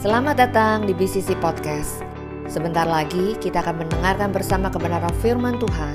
Selamat 0.00 0.40
datang 0.40 0.88
di 0.88 0.96
BCC 0.96 1.36
Podcast. 1.44 2.00
Sebentar 2.48 2.88
lagi 2.88 3.36
kita 3.36 3.60
akan 3.60 3.84
mendengarkan 3.84 4.32
bersama 4.32 4.72
kebenaran 4.72 5.12
firman 5.20 5.60
Tuhan 5.60 5.92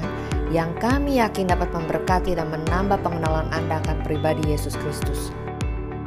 yang 0.53 0.77
kami 0.77 1.17
yakin 1.17 1.49
dapat 1.49 1.73
memberkati 1.73 2.37
dan 2.37 2.53
menambah 2.53 3.01
pengenalan 3.01 3.49
Anda 3.49 3.81
akan 3.81 4.05
pribadi 4.05 4.45
Yesus 4.45 4.77
Kristus. 4.77 5.33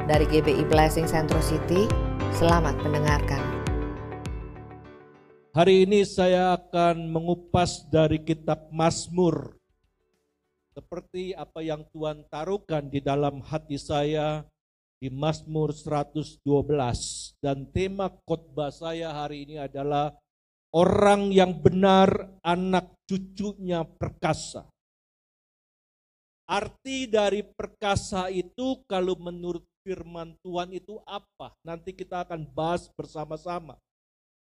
Dari 0.07 0.23
GBI 0.31 0.63
Blessing 0.71 1.11
Central 1.11 1.43
City, 1.43 1.91
selamat 2.39 2.79
mendengarkan. 2.87 3.43
Hari 5.51 5.83
ini 5.83 6.07
saya 6.07 6.55
akan 6.55 7.03
mengupas 7.03 7.83
dari 7.91 8.23
kitab 8.23 8.71
Mazmur. 8.71 9.59
Seperti 10.71 11.35
apa 11.35 11.59
yang 11.59 11.83
Tuhan 11.91 12.23
taruhkan 12.31 12.87
di 12.87 13.03
dalam 13.03 13.43
hati 13.43 13.75
saya 13.75 14.47
di 14.99 15.07
Mazmur 15.07 15.71
112 15.71 16.43
dan 17.39 17.63
tema 17.71 18.11
khotbah 18.27 18.67
saya 18.67 19.15
hari 19.15 19.47
ini 19.47 19.55
adalah 19.55 20.11
orang 20.75 21.31
yang 21.31 21.55
benar 21.55 22.35
anak 22.43 22.91
cucunya 23.07 23.87
perkasa. 23.87 24.67
Arti 26.49 27.07
dari 27.07 27.47
perkasa 27.47 28.27
itu 28.27 28.83
kalau 28.89 29.15
menurut 29.15 29.63
firman 29.87 30.35
Tuhan 30.43 30.75
itu 30.75 30.99
apa? 31.07 31.55
Nanti 31.63 31.95
kita 31.95 32.27
akan 32.27 32.43
bahas 32.51 32.91
bersama-sama. 32.91 33.79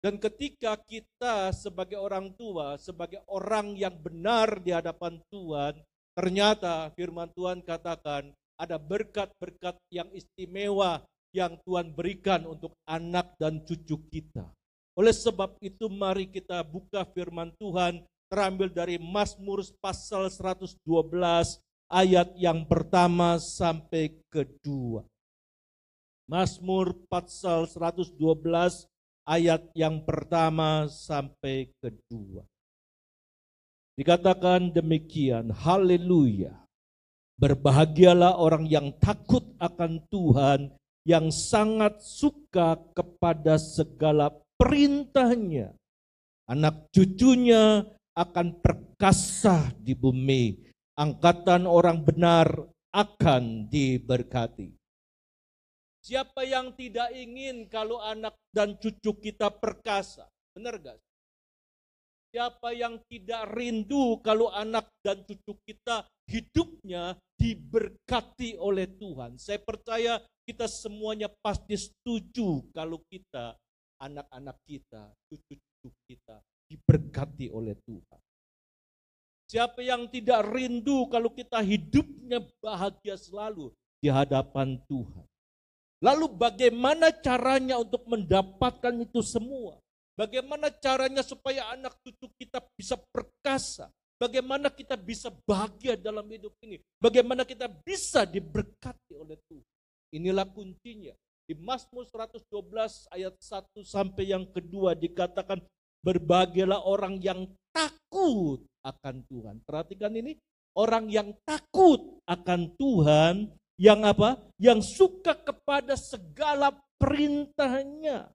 Dan 0.03 0.19
ketika 0.19 0.75
kita 0.83 1.55
sebagai 1.55 1.95
orang 1.95 2.35
tua, 2.35 2.75
sebagai 2.75 3.23
orang 3.31 3.79
yang 3.79 3.95
benar 4.03 4.59
di 4.59 4.75
hadapan 4.75 5.23
Tuhan, 5.31 5.79
ternyata 6.19 6.91
firman 6.99 7.31
Tuhan 7.31 7.63
katakan 7.63 8.35
ada 8.63 8.79
berkat-berkat 8.79 9.75
yang 9.91 10.07
istimewa 10.15 11.03
yang 11.35 11.59
Tuhan 11.67 11.91
berikan 11.91 12.47
untuk 12.47 12.79
anak 12.87 13.35
dan 13.43 13.59
cucu 13.67 13.99
kita. 14.07 14.47
Oleh 14.95 15.11
sebab 15.11 15.59
itu 15.59 15.91
mari 15.91 16.31
kita 16.31 16.63
buka 16.63 17.03
firman 17.11 17.51
Tuhan 17.59 18.07
terambil 18.31 18.71
dari 18.71 19.03
Mazmur 19.03 19.67
pasal 19.83 20.31
112 20.31 20.79
ayat 21.91 22.29
yang 22.39 22.63
pertama 22.69 23.43
sampai 23.43 24.15
kedua. 24.31 25.03
Mazmur 26.31 26.95
pasal 27.11 27.67
112 27.67 28.15
ayat 29.27 29.63
yang 29.75 30.01
pertama 30.07 30.87
sampai 30.87 31.73
kedua. 31.83 32.47
Dikatakan 33.99 34.73
demikian, 34.73 35.53
haleluya. 35.53 36.62
Berbahagialah 37.43 38.39
orang 38.39 38.71
yang 38.71 38.95
takut 39.03 39.43
akan 39.59 39.99
Tuhan, 40.15 40.71
yang 41.03 41.35
sangat 41.35 41.99
suka 41.99 42.79
kepada 42.95 43.59
segala 43.59 44.31
perintahnya. 44.55 45.75
Anak 46.47 46.87
cucunya 46.95 47.83
akan 48.15 48.63
perkasa 48.63 49.75
di 49.75 49.91
bumi. 49.91 50.55
Angkatan 50.95 51.67
orang 51.67 52.07
benar 52.07 52.47
akan 52.95 53.67
diberkati. 53.67 54.79
Siapa 55.99 56.47
yang 56.47 56.79
tidak 56.79 57.11
ingin 57.11 57.67
kalau 57.67 57.99
anak 57.99 58.39
dan 58.55 58.79
cucu 58.79 59.19
kita 59.19 59.51
perkasa? 59.51 60.31
Benar 60.55 60.79
gak? 60.79 60.99
Siapa 62.33 62.73
yang 62.73 62.97
tidak 63.13 63.45
rindu 63.53 64.17
kalau 64.25 64.49
anak 64.49 64.89
dan 65.05 65.21
cucu 65.29 65.53
kita 65.69 66.09
hidupnya 66.25 67.13
diberkati 67.37 68.57
oleh 68.57 68.89
Tuhan? 68.89 69.37
Saya 69.37 69.61
percaya 69.61 70.17
kita 70.49 70.65
semuanya 70.65 71.29
pasti 71.29 71.77
setuju 71.77 72.65
kalau 72.73 73.05
kita, 73.13 73.53
anak-anak 74.01 74.57
kita, 74.65 75.13
cucu-cucu 75.29 75.93
kita 76.09 76.41
diberkati 76.73 77.53
oleh 77.53 77.77
Tuhan. 77.85 78.21
Siapa 79.53 79.85
yang 79.85 80.09
tidak 80.09 80.49
rindu 80.57 81.13
kalau 81.13 81.29
kita 81.37 81.61
hidupnya 81.61 82.41
bahagia 82.65 83.21
selalu 83.21 83.77
di 84.01 84.09
hadapan 84.09 84.81
Tuhan? 84.89 85.29
Lalu 86.01 86.33
bagaimana 86.33 87.13
caranya 87.13 87.77
untuk 87.77 88.09
mendapatkan 88.09 88.97
itu 89.05 89.21
semua? 89.21 89.77
Bagaimana 90.23 90.71
caranya 90.71 91.27
supaya 91.27 91.75
anak 91.75 91.99
cucu 91.99 92.31
kita 92.39 92.63
bisa 92.79 92.95
perkasa? 92.95 93.91
Bagaimana 94.23 94.71
kita 94.71 94.95
bisa 94.95 95.35
bahagia 95.43 95.99
dalam 95.99 96.23
hidup 96.31 96.55
ini? 96.63 96.79
Bagaimana 97.03 97.43
kita 97.43 97.67
bisa 97.67 98.23
diberkati 98.23 99.19
oleh 99.19 99.35
Tuhan? 99.51 99.67
Inilah 100.15 100.47
kuncinya. 100.47 101.11
Di 101.43 101.59
Mazmur 101.59 102.07
112 102.07 102.39
ayat 103.11 103.35
1 103.35 103.83
sampai 103.83 104.31
yang 104.31 104.47
kedua 104.47 104.95
dikatakan 104.95 105.59
berbahagialah 106.07 106.87
orang 106.87 107.19
yang 107.19 107.51
takut 107.75 108.63
akan 108.87 109.27
Tuhan. 109.27 109.59
Perhatikan 109.67 110.15
ini, 110.15 110.39
orang 110.79 111.11
yang 111.11 111.35
takut 111.43 112.23
akan 112.31 112.71
Tuhan 112.79 113.51
yang 113.75 114.07
apa? 114.07 114.39
Yang 114.55 114.87
suka 115.03 115.35
kepada 115.35 115.99
segala 115.99 116.71
perintahnya. 116.95 118.31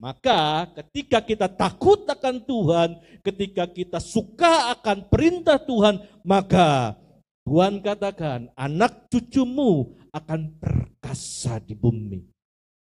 Maka 0.00 0.64
ketika 0.80 1.20
kita 1.20 1.44
takut 1.52 2.08
akan 2.08 2.40
Tuhan, 2.48 2.90
ketika 3.20 3.68
kita 3.68 4.00
suka 4.00 4.72
akan 4.72 5.12
perintah 5.12 5.60
Tuhan, 5.60 6.00
maka 6.24 6.96
Tuhan 7.44 7.84
katakan 7.84 8.48
anak 8.56 9.12
cucumu 9.12 9.92
akan 10.08 10.56
perkasa 10.56 11.60
di 11.60 11.76
bumi. 11.76 12.24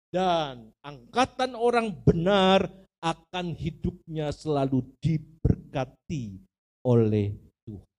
Dan 0.07 0.71
angkatan 0.87 1.59
orang 1.59 1.91
benar 2.07 2.71
akan 3.03 3.59
hidupnya 3.59 4.31
selalu 4.31 4.87
diberkati 5.03 6.39
oleh 6.87 7.35
Tuhan. 7.67 7.91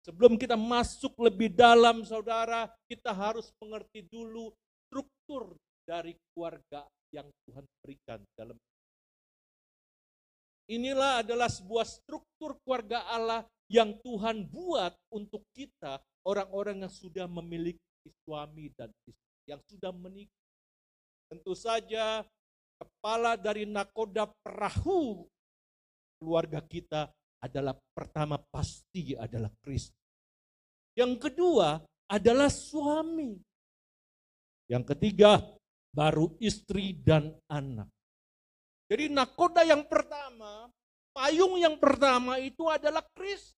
Sebelum 0.00 0.40
kita 0.40 0.56
masuk 0.56 1.12
lebih 1.20 1.52
dalam 1.52 2.08
saudara, 2.08 2.72
kita 2.88 3.12
harus 3.12 3.52
mengerti 3.60 4.00
dulu 4.08 4.48
struktur 4.88 5.60
dari 5.84 6.16
keluarga 6.32 6.88
yang 7.16 7.28
Tuhan 7.48 7.64
berikan 7.80 8.20
dalam 8.36 8.56
Inilah 10.66 11.22
adalah 11.22 11.46
sebuah 11.46 11.86
struktur 11.86 12.58
keluarga 12.66 13.06
Allah 13.06 13.46
yang 13.70 13.94
Tuhan 14.02 14.50
buat 14.50 14.98
untuk 15.14 15.46
kita 15.54 16.02
orang-orang 16.26 16.82
yang 16.82 16.90
sudah 16.90 17.30
memiliki 17.30 17.78
suami 18.26 18.74
dan 18.74 18.90
istri, 19.06 19.46
yang 19.46 19.62
sudah 19.70 19.94
menikah. 19.94 20.42
Tentu 21.30 21.54
saja 21.54 22.26
kepala 22.82 23.38
dari 23.38 23.62
nakoda 23.62 24.26
perahu 24.42 25.30
keluarga 26.18 26.58
kita 26.58 27.14
adalah 27.38 27.78
pertama 27.94 28.34
pasti 28.50 29.14
adalah 29.14 29.50
Kristus. 29.62 29.94
Yang 30.98 31.30
kedua 31.30 31.78
adalah 32.10 32.50
suami. 32.50 33.38
Yang 34.66 34.84
ketiga 34.94 35.38
baru 35.96 36.36
istri 36.44 36.92
dan 37.00 37.32
anak. 37.48 37.88
Jadi 38.92 39.08
nakoda 39.08 39.64
yang 39.64 39.88
pertama, 39.88 40.68
payung 41.16 41.56
yang 41.56 41.80
pertama 41.80 42.36
itu 42.36 42.68
adalah 42.68 43.00
Kristus. 43.16 43.56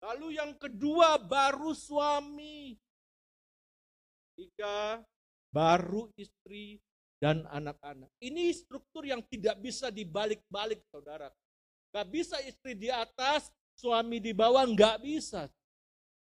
Lalu 0.00 0.38
yang 0.38 0.54
kedua 0.54 1.18
baru 1.18 1.74
suami. 1.74 2.78
Tiga, 4.38 5.02
baru 5.52 6.08
istri 6.16 6.80
dan 7.20 7.44
anak-anak. 7.52 8.08
Ini 8.22 8.48
struktur 8.56 9.04
yang 9.04 9.20
tidak 9.28 9.60
bisa 9.60 9.92
dibalik-balik 9.92 10.80
saudara. 10.88 11.28
Gak 11.92 12.06
bisa 12.08 12.40
istri 12.46 12.72
di 12.72 12.88
atas, 12.88 13.52
suami 13.76 14.22
di 14.22 14.32
bawah, 14.32 14.64
gak 14.72 15.04
bisa. 15.04 15.52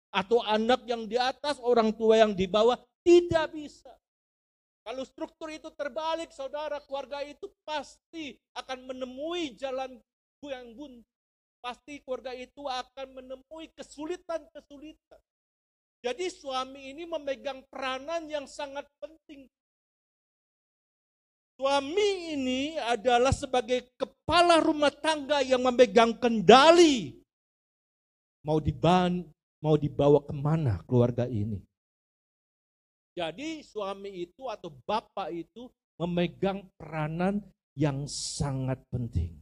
Atau 0.09 0.41
anak 0.41 0.81
yang 0.89 1.05
di 1.05 1.21
atas, 1.21 1.61
orang 1.61 1.93
tua 1.93 2.17
yang 2.17 2.33
di 2.33 2.49
bawah, 2.49 2.81
tidak 3.03 3.51
bisa. 3.53 3.93
Kalau 4.83 5.05
struktur 5.05 5.53
itu 5.53 5.69
terbalik, 5.75 6.33
saudara, 6.33 6.81
keluarga 6.81 7.21
itu 7.21 7.45
pasti 7.61 8.33
akan 8.57 8.89
menemui 8.89 9.53
jalan 9.53 10.01
yang 10.41 10.73
buntu. 10.73 11.05
Pasti 11.59 11.99
keluarga 12.01 12.31
itu 12.31 12.65
akan 12.65 13.19
menemui 13.19 13.67
kesulitan-kesulitan. 13.75 15.21
Jadi 15.99 16.31
suami 16.31 16.95
ini 16.95 17.03
memegang 17.03 17.59
peranan 17.67 18.23
yang 18.31 18.47
sangat 18.47 18.87
penting. 19.03 19.51
Suami 21.59 22.39
ini 22.39 22.79
adalah 22.79 23.35
sebagai 23.35 23.91
kepala 23.99 24.63
rumah 24.63 24.95
tangga 24.95 25.43
yang 25.43 25.59
memegang 25.59 26.15
kendali. 26.15 27.19
Mau 28.47 28.63
diban, 28.63 29.27
mau 29.59 29.75
dibawa 29.75 30.23
ke 30.23 30.31
mana 30.31 30.79
keluarga 30.87 31.27
ini. 31.27 31.59
Jadi 33.13 33.65
suami 33.65 34.23
itu 34.23 34.47
atau 34.47 34.71
bapak 34.85 35.33
itu 35.33 35.67
memegang 35.99 36.63
peranan 36.79 37.43
yang 37.75 38.07
sangat 38.07 38.79
penting. 38.89 39.35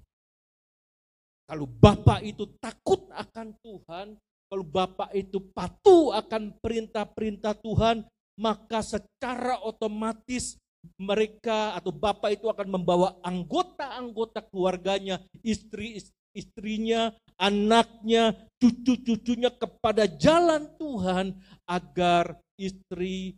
Kalau 1.48 1.64
bapak 1.64 2.25
itu 2.28 2.44
takut 2.60 3.08
akan 3.14 3.56
Tuhan, 3.64 4.08
kalau 4.52 4.66
bapak 4.68 5.16
itu 5.16 5.40
patuh 5.56 6.12
akan 6.16 6.60
perintah-perintah 6.60 7.56
Tuhan, 7.64 8.04
maka 8.36 8.84
secara 8.84 9.64
otomatis 9.64 10.60
mereka 11.00 11.75
atau 11.75 11.92
bapak 11.92 12.40
itu 12.40 12.48
akan 12.52 12.68
membawa 12.80 13.16
anggota-anggota 13.24 14.44
keluarganya, 14.48 15.24
istri 15.44 16.00
istrinya, 16.38 17.10
anaknya, 17.42 18.38
cucu-cucunya 18.62 19.50
kepada 19.58 20.06
jalan 20.06 20.69
Tuhan 20.78 21.34
agar 21.66 22.38
istri, 22.62 23.34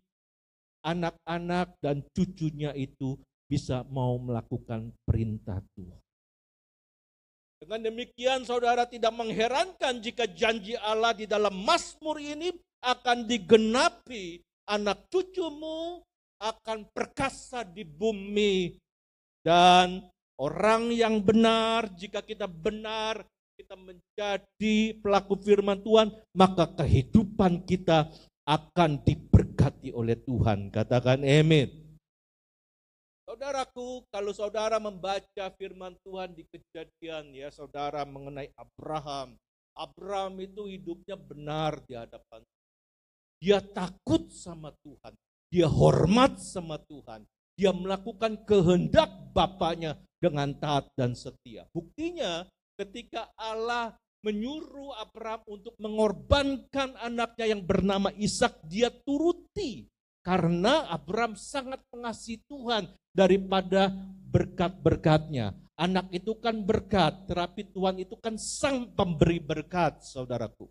anak-anak 0.85 1.75
dan 1.83 2.03
cucunya 2.15 2.71
itu 2.75 3.19
bisa 3.49 3.81
mau 3.89 4.15
melakukan 4.21 4.93
perintah 5.03 5.59
Tuhan. 5.73 6.01
Dengan 7.59 7.91
demikian 7.91 8.47
saudara 8.47 8.87
tidak 8.87 9.11
mengherankan 9.11 9.99
jika 9.99 10.23
janji 10.31 10.79
Allah 10.79 11.11
di 11.11 11.27
dalam 11.27 11.51
Mazmur 11.59 12.15
ini 12.15 12.55
akan 12.79 13.27
digenapi 13.27 14.39
anak 14.71 15.11
cucumu 15.11 15.99
akan 16.39 16.87
perkasa 16.95 17.67
di 17.67 17.83
bumi 17.83 18.79
dan 19.43 20.07
orang 20.39 20.87
yang 20.95 21.19
benar 21.19 21.91
jika 21.99 22.23
kita 22.23 22.47
benar 22.47 23.27
kita 23.59 23.75
menjadi 23.75 24.95
pelaku 25.03 25.35
firman 25.43 25.83
Tuhan 25.83 26.15
maka 26.31 26.63
kehidupan 26.79 27.67
kita 27.67 28.07
akan 28.49 29.05
diberkati 29.05 29.93
oleh 29.93 30.17
Tuhan 30.17 30.73
katakan 30.73 31.21
amin 31.21 31.69
Saudaraku, 33.29 34.09
kalau 34.09 34.33
saudara 34.33 34.81
membaca 34.81 35.53
firman 35.53 35.93
Tuhan 36.01 36.33
di 36.33 36.49
kejadian 36.49 37.29
ya, 37.29 37.53
saudara 37.53 38.01
mengenai 38.01 38.49
Abraham. 38.57 39.37
Abraham 39.77 40.41
itu 40.41 40.65
hidupnya 40.65 41.13
benar 41.13 41.77
di 41.85 41.93
hadapan 41.93 42.41
dia 43.39 43.63
takut 43.63 44.27
sama 44.29 44.75
Tuhan. 44.83 45.15
Dia 45.49 45.65
hormat 45.65 46.37
sama 46.37 46.77
Tuhan. 46.85 47.23
Dia 47.55 47.71
melakukan 47.71 48.43
kehendak 48.43 49.09
Bapaknya 49.31 49.95
dengan 50.19 50.51
taat 50.59 50.91
dan 50.99 51.15
setia. 51.15 51.63
Buktinya 51.71 52.43
ketika 52.75 53.31
Allah 53.39 53.95
menyuruh 54.23 54.99
Abraham 54.99 55.41
untuk 55.47 55.75
mengorbankan 55.79 56.95
anaknya 56.99 57.55
yang 57.55 57.63
bernama 57.63 58.11
Ishak, 58.15 58.63
dia 58.67 58.91
turuti 58.91 59.87
karena 60.19 60.87
Abraham 60.91 61.33
sangat 61.39 61.79
mengasihi 61.89 62.43
Tuhan 62.45 62.91
daripada 63.15 63.89
berkat-berkatnya. 64.29 65.55
Anak 65.79 66.11
itu 66.11 66.35
kan 66.43 66.59
berkat, 66.59 67.23
tetapi 67.31 67.71
Tuhan 67.71 68.03
itu 68.03 68.19
kan 68.19 68.35
sang 68.35 68.91
pemberi 68.91 69.39
berkat, 69.39 70.03
saudaraku. 70.03 70.67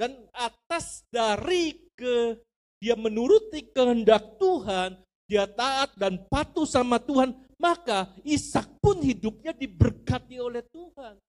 Dan 0.00 0.24
atas 0.32 1.04
dari 1.12 1.76
ke 1.92 2.40
dia 2.80 2.96
menuruti 2.96 3.68
kehendak 3.68 4.40
Tuhan, 4.40 4.96
dia 5.28 5.44
taat 5.44 5.92
dan 6.00 6.16
patuh 6.32 6.64
sama 6.64 6.96
Tuhan, 6.96 7.36
maka 7.60 8.08
Ishak 8.24 8.80
pun 8.80 9.04
hidupnya 9.04 9.52
diberkati 9.52 10.40
oleh 10.40 10.64
Tuhan. 10.72 11.20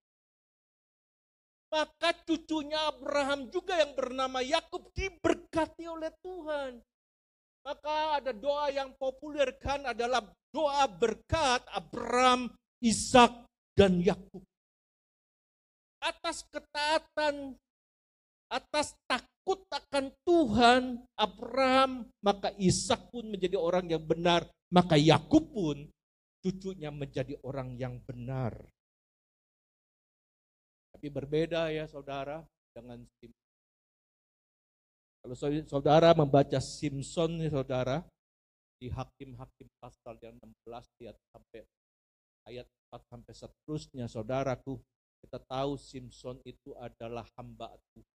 Maka 1.71 2.11
cucunya 2.27 2.91
Abraham 2.91 3.47
juga 3.47 3.79
yang 3.79 3.95
bernama 3.95 4.43
Yakub 4.43 4.91
diberkati 4.91 5.87
oleh 5.87 6.11
Tuhan. 6.19 6.83
Maka 7.63 8.19
ada 8.19 8.35
doa 8.35 8.67
yang 8.67 8.91
populer 8.99 9.55
kan 9.55 9.87
adalah 9.87 10.19
doa 10.51 10.83
berkat 10.91 11.63
Abraham, 11.71 12.51
Ishak, 12.83 13.47
dan 13.77 14.03
Yakub. 14.03 14.43
Atas 16.03 16.43
ketaatan 16.51 17.55
atas 18.51 18.91
takut 19.07 19.63
akan 19.71 20.11
Tuhan 20.27 20.83
Abraham, 21.15 22.11
maka 22.19 22.51
Ishak 22.59 23.07
pun 23.07 23.31
menjadi 23.31 23.55
orang 23.55 23.87
yang 23.87 24.03
benar, 24.03 24.43
maka 24.67 24.99
Yakub 24.99 25.47
pun 25.55 25.87
cucunya 26.43 26.91
menjadi 26.91 27.39
orang 27.47 27.79
yang 27.79 28.03
benar. 28.03 28.59
Tapi 31.01 31.09
berbeda 31.09 31.73
ya 31.73 31.89
saudara 31.89 32.45
dengan 32.77 33.01
Simpson. 33.17 33.49
Kalau 35.25 35.33
saudara 35.65 36.13
membaca 36.13 36.61
Simpson 36.61 37.41
nih 37.41 37.49
saudara, 37.49 38.05
di 38.77 38.85
Hakim-Hakim 38.93 39.65
pasal 39.81 40.21
yang 40.21 40.37
16 40.37 41.01
lihat 41.01 41.17
sampai 41.33 41.65
ayat 42.45 42.69
4 42.93 43.01
sampai 43.09 43.33
seterusnya 43.33 44.05
saudaraku, 44.05 44.77
kita 45.25 45.41
tahu 45.41 45.73
Simpson 45.81 46.37
itu 46.45 46.77
adalah 46.77 47.25
hamba 47.33 47.73
Tuhan 47.97 48.13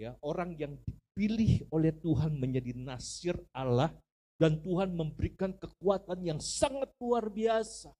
ya 0.00 0.16
orang 0.24 0.56
yang 0.56 0.80
dipilih 0.88 1.68
oleh 1.68 1.92
Tuhan 1.92 2.40
menjadi 2.40 2.72
nasir 2.72 3.36
Allah 3.52 3.92
dan 4.40 4.64
Tuhan 4.64 4.96
memberikan 4.96 5.52
kekuatan 5.60 6.24
yang 6.24 6.40
sangat 6.40 6.88
luar 6.96 7.28
biasa. 7.28 7.92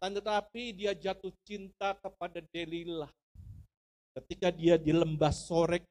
Akan 0.00 0.16
tetapi 0.16 0.72
dia 0.72 0.96
jatuh 0.96 1.28
cinta 1.44 1.92
kepada 2.00 2.40
Delilah. 2.48 3.12
Ketika 4.16 4.48
dia 4.48 4.80
di 4.80 4.96
lembah 4.96 5.28
Sorek, 5.28 5.84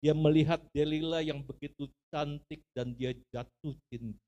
dia 0.00 0.16
melihat 0.16 0.64
Delilah 0.72 1.20
yang 1.20 1.44
begitu 1.44 1.92
cantik 2.08 2.64
dan 2.72 2.96
dia 2.96 3.12
jatuh 3.28 3.76
cinta. 3.92 4.24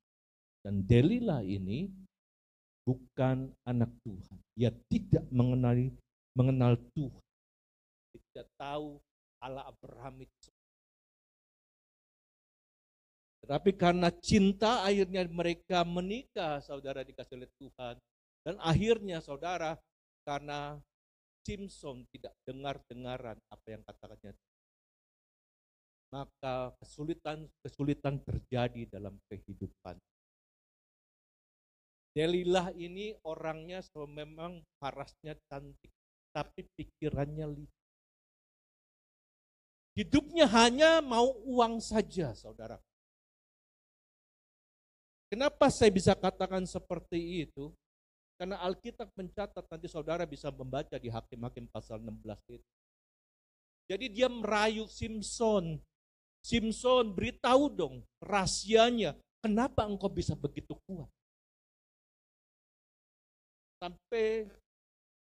Dan 0.61 0.85
Delilah 0.85 1.41
ini 1.41 1.89
bukan 2.85 3.49
anak 3.65 3.89
Tuhan. 4.05 4.39
Dia 4.53 4.69
tidak 4.93 5.25
mengenali 5.33 5.89
mengenal 6.37 6.77
Tuhan 6.93 7.25
tidak 8.37 8.53
tahu 8.61 9.01
Allah 9.41 9.65
Abraham 9.65 10.29
itu. 10.29 10.49
Tetapi 13.41 13.71
karena 13.81 14.13
cinta 14.13 14.85
akhirnya 14.85 15.25
mereka 15.25 15.89
menikah, 15.89 16.61
saudara 16.61 17.01
dikasih 17.01 17.41
oleh 17.41 17.51
Tuhan. 17.57 17.97
Dan 18.46 18.62
akhirnya 18.62 19.19
saudara, 19.19 19.75
karena 20.22 20.78
Simpson 21.43 22.06
tidak 22.14 22.31
dengar-dengaran 22.46 23.34
apa 23.50 23.66
yang 23.66 23.82
katakannya. 23.82 24.38
Maka 26.14 26.70
kesulitan-kesulitan 26.78 28.22
terjadi 28.22 28.87
dalam 28.87 29.19
kehidupan. 29.26 29.98
Delilah 32.14 32.70
ini 32.78 33.19
orangnya 33.26 33.82
memang 34.06 34.62
parasnya 34.78 35.34
cantik, 35.50 35.90
tapi 36.31 36.70
pikirannya 36.78 37.50
licik. 37.50 37.87
Hidupnya 39.98 40.46
hanya 40.54 41.02
mau 41.02 41.34
uang 41.50 41.82
saja, 41.82 42.31
saudara. 42.38 42.78
Kenapa 45.26 45.67
saya 45.67 45.91
bisa 45.91 46.15
katakan 46.15 46.62
seperti 46.62 47.43
itu? 47.43 47.74
Karena 48.36 48.60
Alkitab 48.60 49.08
mencatat 49.16 49.64
nanti 49.64 49.88
saudara 49.88 50.28
bisa 50.28 50.52
membaca 50.52 51.00
di 51.00 51.08
Hakim-Hakim 51.08 51.72
pasal 51.72 52.05
16 52.05 52.60
itu. 52.60 52.69
Jadi 53.86 54.06
dia 54.12 54.28
merayu 54.28 54.84
Simpson. 54.90 55.81
Simpson 56.44 57.10
beritahu 57.16 57.72
dong 57.72 57.94
rahasianya. 58.20 59.16
Kenapa 59.40 59.88
engkau 59.88 60.10
bisa 60.12 60.36
begitu 60.36 60.76
kuat? 60.84 61.08
Sampai 63.81 64.50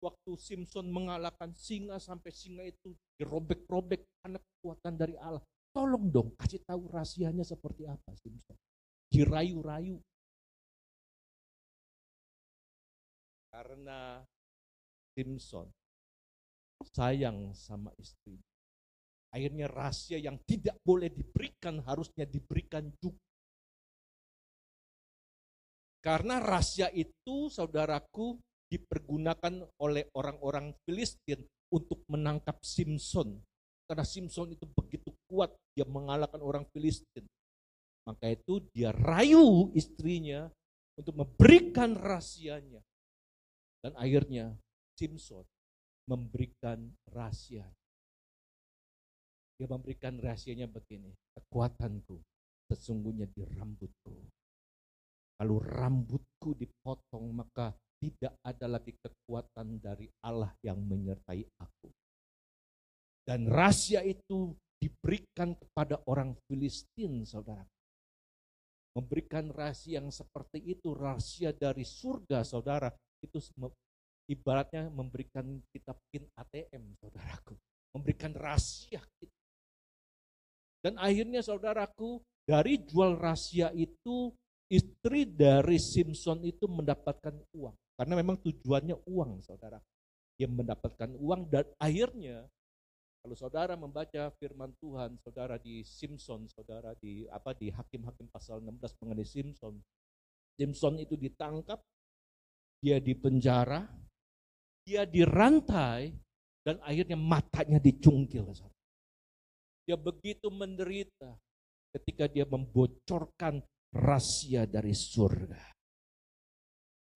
waktu 0.00 0.32
Simpson 0.40 0.86
mengalahkan 0.88 1.52
singa 1.52 2.00
sampai 2.00 2.32
singa 2.32 2.64
itu 2.64 2.96
dirobek-robek 3.20 4.06
karena 4.22 4.38
kekuatan 4.38 4.94
dari 4.96 5.16
Allah. 5.20 5.42
Tolong 5.70 6.10
dong 6.10 6.28
kasih 6.38 6.60
tahu 6.66 6.90
rahasianya 6.90 7.46
seperti 7.46 7.86
apa 7.86 8.10
Simpson. 8.18 8.56
Dirayu-rayu. 9.10 9.98
Karena 13.50 14.22
Simpson 15.14 15.66
sayang 16.94 17.52
sama 17.52 17.92
istri. 18.00 18.40
Akhirnya 19.30 19.70
rahasia 19.70 20.18
yang 20.18 20.40
tidak 20.42 20.80
boleh 20.82 21.12
diberikan 21.12 21.78
harusnya 21.86 22.26
diberikan 22.26 22.90
juga. 22.98 23.20
Karena 26.00 26.40
rahasia 26.40 26.88
itu 26.90 27.52
saudaraku 27.52 28.40
dipergunakan 28.72 29.68
oleh 29.82 30.08
orang-orang 30.16 30.72
Filistin 30.82 31.44
untuk 31.70 32.02
menangkap 32.08 32.58
Simpson. 32.64 33.38
Karena 33.84 34.06
Simpson 34.06 34.54
itu 34.54 34.64
begitu 34.70 35.12
kuat, 35.28 35.52
dia 35.76 35.84
mengalahkan 35.84 36.40
orang 36.40 36.64
Filistin. 36.72 37.26
Maka 38.08 38.32
itu 38.32 38.64
dia 38.72 38.90
rayu 38.96 39.70
istrinya 39.76 40.48
untuk 40.96 41.14
memberikan 41.20 41.94
rahasianya. 41.94 42.80
Dan 43.80 43.96
akhirnya 43.96 44.52
Simpson 44.96 45.44
memberikan 46.04 46.90
rahasia. 47.08 47.64
Dia 49.56 49.68
memberikan 49.68 50.16
rahasianya 50.20 50.68
begini, 50.68 51.12
kekuatanku 51.36 52.16
sesungguhnya 52.72 53.28
di 53.32 53.44
rambutku. 53.44 54.14
Kalau 55.40 55.56
rambutku 55.60 56.52
dipotong 56.56 57.32
maka 57.32 57.72
tidak 58.00 58.36
ada 58.40 58.66
lagi 58.68 58.96
kekuatan 58.96 59.80
dari 59.80 60.08
Allah 60.24 60.52
yang 60.64 60.80
menyertai 60.80 61.44
aku. 61.60 61.88
Dan 63.24 63.48
rahasia 63.48 64.00
itu 64.04 64.56
diberikan 64.80 65.52
kepada 65.52 66.00
orang 66.08 66.32
Filistin, 66.48 67.28
saudara. 67.28 67.68
Memberikan 68.96 69.52
rahasia 69.52 70.00
yang 70.00 70.08
seperti 70.08 70.64
itu, 70.64 70.96
rahasia 70.96 71.52
dari 71.52 71.84
surga, 71.84 72.42
saudara, 72.42 72.88
itu 73.20 73.38
ibaratnya 74.30 74.88
memberikan 74.88 75.46
kita 75.70 75.96
pin 76.08 76.24
ATM, 76.34 76.96
saudaraku. 76.98 77.54
Memberikan 77.90 78.32
rahasia 78.34 79.02
kita. 79.18 79.38
Dan 80.80 80.96
akhirnya 80.96 81.44
saudaraku, 81.44 82.22
dari 82.46 82.80
jual 82.80 83.18
rahasia 83.20 83.74
itu, 83.76 84.32
istri 84.70 85.26
dari 85.28 85.76
Simpson 85.76 86.40
itu 86.46 86.64
mendapatkan 86.70 87.34
uang. 87.52 87.76
Karena 87.98 88.14
memang 88.16 88.40
tujuannya 88.40 88.96
uang, 89.04 89.44
saudara. 89.44 89.76
Dia 90.40 90.48
mendapatkan 90.48 91.20
uang 91.20 91.52
dan 91.52 91.68
akhirnya 91.76 92.48
kalau 93.20 93.36
saudara 93.36 93.76
membaca 93.76 94.32
firman 94.40 94.72
Tuhan, 94.80 95.20
saudara 95.20 95.60
di 95.60 95.84
Simpson, 95.84 96.48
saudara 96.48 96.96
di 96.96 97.28
apa 97.28 97.52
di 97.52 97.68
Hakim-hakim 97.68 98.32
pasal 98.32 98.64
16 98.64 98.96
mengenai 99.04 99.28
Simpson. 99.28 99.76
Simpson 100.56 100.96
itu 100.96 101.20
ditangkap, 101.20 101.84
dia 102.80 102.96
dipenjara, 102.96 103.84
dia 104.88 105.04
dirantai 105.04 106.16
dan 106.64 106.80
akhirnya 106.80 107.16
matanya 107.16 107.76
dicungkil. 107.76 108.56
Dia 109.84 109.96
begitu 110.00 110.48
menderita 110.48 111.36
ketika 111.92 112.24
dia 112.28 112.48
membocorkan 112.48 113.60
rahasia 113.92 114.64
dari 114.64 114.96
surga. 114.96 115.60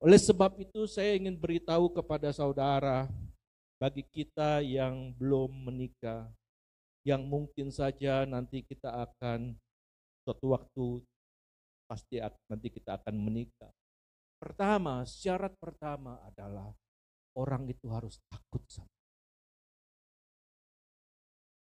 Oleh 0.03 0.19
sebab 0.21 0.59
itu 0.61 0.85
saya 0.85 1.17
ingin 1.17 1.33
beritahu 1.39 1.89
kepada 1.89 2.29
saudara, 2.29 3.09
bagi 3.79 4.05
kita 4.05 4.61
yang 4.61 5.15
belum 5.17 5.71
menikah, 5.71 6.29
yang 7.07 7.25
mungkin 7.25 7.71
saja 7.73 8.27
nanti 8.27 8.61
kita 8.61 8.91
akan 8.91 9.55
suatu 10.25 10.45
waktu 10.53 10.87
pasti 11.85 12.17
nanti 12.49 12.67
kita 12.69 12.97
akan 13.01 13.15
menikah. 13.17 13.71
Pertama, 14.39 15.07
syarat 15.07 15.55
pertama 15.57 16.19
adalah 16.27 16.71
orang 17.35 17.67
itu 17.67 17.87
harus 17.91 18.19
takut 18.31 18.63
sama. 18.67 18.91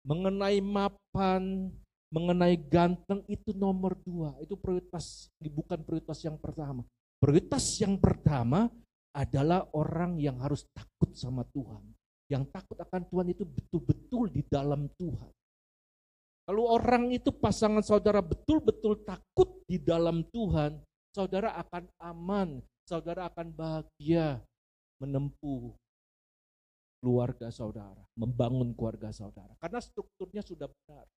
Mengenai 0.06 0.62
mapan, 0.62 1.74
mengenai 2.14 2.56
ganteng 2.70 3.26
itu 3.26 3.52
nomor 3.58 3.98
dua, 4.06 4.38
itu 4.42 4.54
prioritas, 4.54 5.34
bukan 5.42 5.82
prioritas 5.82 6.22
yang 6.22 6.38
pertama. 6.38 6.86
Prioritas 7.18 7.66
yang 7.82 7.98
pertama 7.98 8.70
adalah 9.16 9.66
orang 9.74 10.22
yang 10.22 10.38
harus 10.44 10.68
takut 10.76 11.10
sama 11.18 11.42
Tuhan. 11.50 11.82
Yang 12.30 12.44
takut 12.54 12.78
akan 12.78 13.02
Tuhan 13.10 13.28
itu 13.34 13.44
betul-betul 13.46 14.24
di 14.30 14.42
dalam 14.46 14.92
Tuhan. 15.00 15.32
Kalau 16.46 16.70
orang 16.70 17.10
itu 17.10 17.34
pasangan 17.34 17.82
saudara 17.82 18.22
betul-betul 18.22 19.02
takut 19.02 19.66
di 19.66 19.82
dalam 19.82 20.22
Tuhan, 20.30 20.78
saudara 21.16 21.56
akan 21.56 21.88
aman, 22.04 22.50
saudara 22.84 23.32
akan 23.32 23.48
bahagia 23.56 24.44
menempuh 25.00 25.72
keluarga 27.00 27.48
saudara, 27.48 28.04
membangun 28.20 28.76
keluarga 28.76 29.16
saudara. 29.16 29.56
Karena 29.64 29.80
strukturnya 29.80 30.44
sudah 30.44 30.68
benar. 30.68 31.08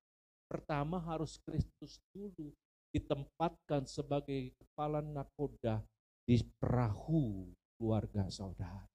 Pertama 0.46 1.02
harus 1.02 1.42
Kristus 1.42 1.98
dulu 2.14 2.54
ditempatkan 2.94 3.90
sebagai 3.90 4.54
kepala 4.54 5.02
nakoda 5.02 5.82
di 6.24 6.40
perahu 6.62 7.50
keluarga 7.76 8.30
saudara. 8.30 8.86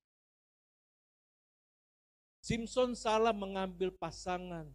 Simpson 2.43 2.95
salah 2.95 3.35
mengambil 3.35 3.91
pasangan. 3.95 4.71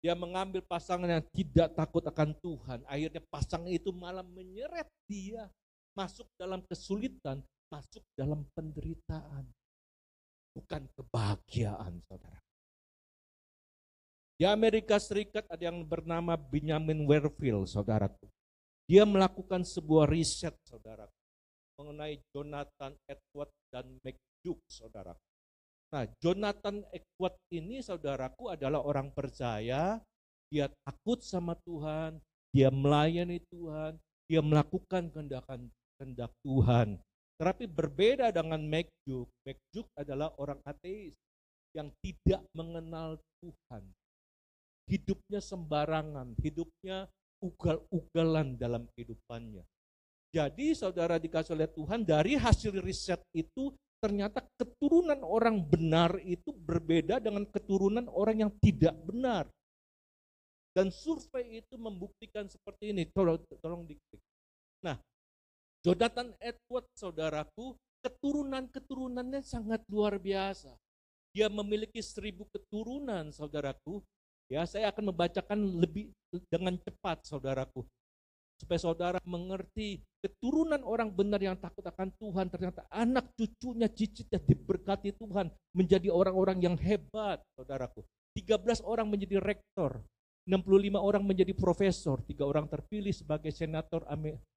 Dia 0.00 0.16
mengambil 0.16 0.64
pasangan 0.64 1.08
yang 1.08 1.24
tidak 1.32 1.76
takut 1.76 2.00
akan 2.08 2.32
Tuhan. 2.40 2.80
Akhirnya 2.88 3.22
pasangan 3.28 3.68
itu 3.68 3.92
malah 3.92 4.24
menyeret 4.24 4.88
dia 5.04 5.44
masuk 5.92 6.24
dalam 6.40 6.64
kesulitan, 6.64 7.44
masuk 7.68 8.00
dalam 8.16 8.48
penderitaan. 8.56 9.44
Bukan 10.56 10.82
kebahagiaan, 10.96 12.00
saudara. 12.08 12.40
Di 14.40 14.48
Amerika 14.48 14.96
Serikat 14.96 15.44
ada 15.52 15.68
yang 15.68 15.84
bernama 15.84 16.32
Benjamin 16.32 17.04
Werfield, 17.04 17.68
saudaraku. 17.68 18.24
Dia 18.88 19.04
melakukan 19.04 19.62
sebuah 19.62 20.08
riset, 20.08 20.56
saudaraku 20.64 21.20
mengenai 21.80 22.20
Jonathan 22.36 22.92
Edward 23.08 23.48
dan 23.72 23.88
McDuke, 24.04 24.60
saudara. 24.68 25.16
Nah, 25.90 26.06
Jonathan 26.22 26.86
Edward 26.94 27.34
ini, 27.50 27.82
saudaraku, 27.82 28.54
adalah 28.54 28.78
orang 28.86 29.10
percaya, 29.10 29.98
dia 30.46 30.66
takut 30.86 31.18
sama 31.18 31.58
Tuhan, 31.66 32.22
dia 32.54 32.70
melayani 32.70 33.42
Tuhan, 33.50 33.98
dia 34.30 34.38
melakukan 34.38 35.10
kehendakan 35.10 35.66
kehendak 35.98 36.30
Tuhan. 36.46 36.94
Tetapi 37.42 37.64
berbeda 37.66 38.30
dengan 38.30 38.62
McDuke. 38.62 39.34
McDuke 39.42 39.90
adalah 39.98 40.30
orang 40.38 40.62
ateis 40.62 41.18
yang 41.74 41.90
tidak 42.02 42.42
mengenal 42.54 43.18
Tuhan. 43.42 43.82
Hidupnya 44.86 45.42
sembarangan, 45.42 46.38
hidupnya 46.38 47.10
ugal-ugalan 47.42 48.54
dalam 48.54 48.86
kehidupannya. 48.94 49.66
Jadi 50.30 50.78
saudara 50.78 51.18
dikasih 51.18 51.58
oleh 51.58 51.66
Tuhan 51.66 52.06
dari 52.06 52.38
hasil 52.38 52.78
riset 52.78 53.18
itu 53.34 53.74
ternyata 54.00 54.40
keturunan 54.56 55.20
orang 55.22 55.60
benar 55.60 56.16
itu 56.24 56.50
berbeda 56.50 57.20
dengan 57.20 57.44
keturunan 57.46 58.08
orang 58.08 58.48
yang 58.48 58.52
tidak 58.58 58.96
benar. 59.04 59.44
Dan 60.72 60.88
survei 60.88 61.60
itu 61.60 61.76
membuktikan 61.76 62.48
seperti 62.48 62.96
ini. 62.96 63.04
Tolong, 63.12 63.42
tolong 63.60 63.84
diklik. 63.84 64.22
Nah, 64.80 64.96
Jonathan 65.84 66.32
Edward 66.40 66.86
saudaraku, 66.96 67.76
keturunan-keturunannya 68.00 69.44
sangat 69.44 69.84
luar 69.92 70.16
biasa. 70.16 70.72
Dia 71.36 71.52
memiliki 71.52 72.00
seribu 72.00 72.48
keturunan 72.48 73.28
saudaraku. 73.34 74.00
Ya, 74.50 74.66
saya 74.66 74.90
akan 74.90 75.14
membacakan 75.14 75.58
lebih 75.58 76.10
dengan 76.50 76.74
cepat 76.78 77.22
saudaraku 77.22 77.86
supaya 78.60 78.76
saudara 78.76 79.18
mengerti 79.24 80.04
keturunan 80.20 80.80
orang 80.84 81.08
benar 81.08 81.40
yang 81.40 81.56
takut 81.56 81.82
akan 81.82 82.12
Tuhan. 82.20 82.46
Ternyata 82.52 82.84
anak 82.92 83.32
cucunya 83.34 83.88
cicitnya 83.88 84.38
diberkati 84.40 85.16
Tuhan 85.16 85.48
menjadi 85.72 86.12
orang-orang 86.12 86.60
yang 86.60 86.76
hebat 86.76 87.40
saudaraku. 87.56 88.04
13 88.36 88.84
orang 88.86 89.10
menjadi 89.10 89.42
rektor 89.42 89.98
65 90.46 90.96
orang 90.96 91.22
menjadi 91.26 91.52
profesor 91.52 92.22
tiga 92.24 92.46
orang 92.46 92.70
terpilih 92.70 93.10
sebagai 93.10 93.50
senator 93.50 94.06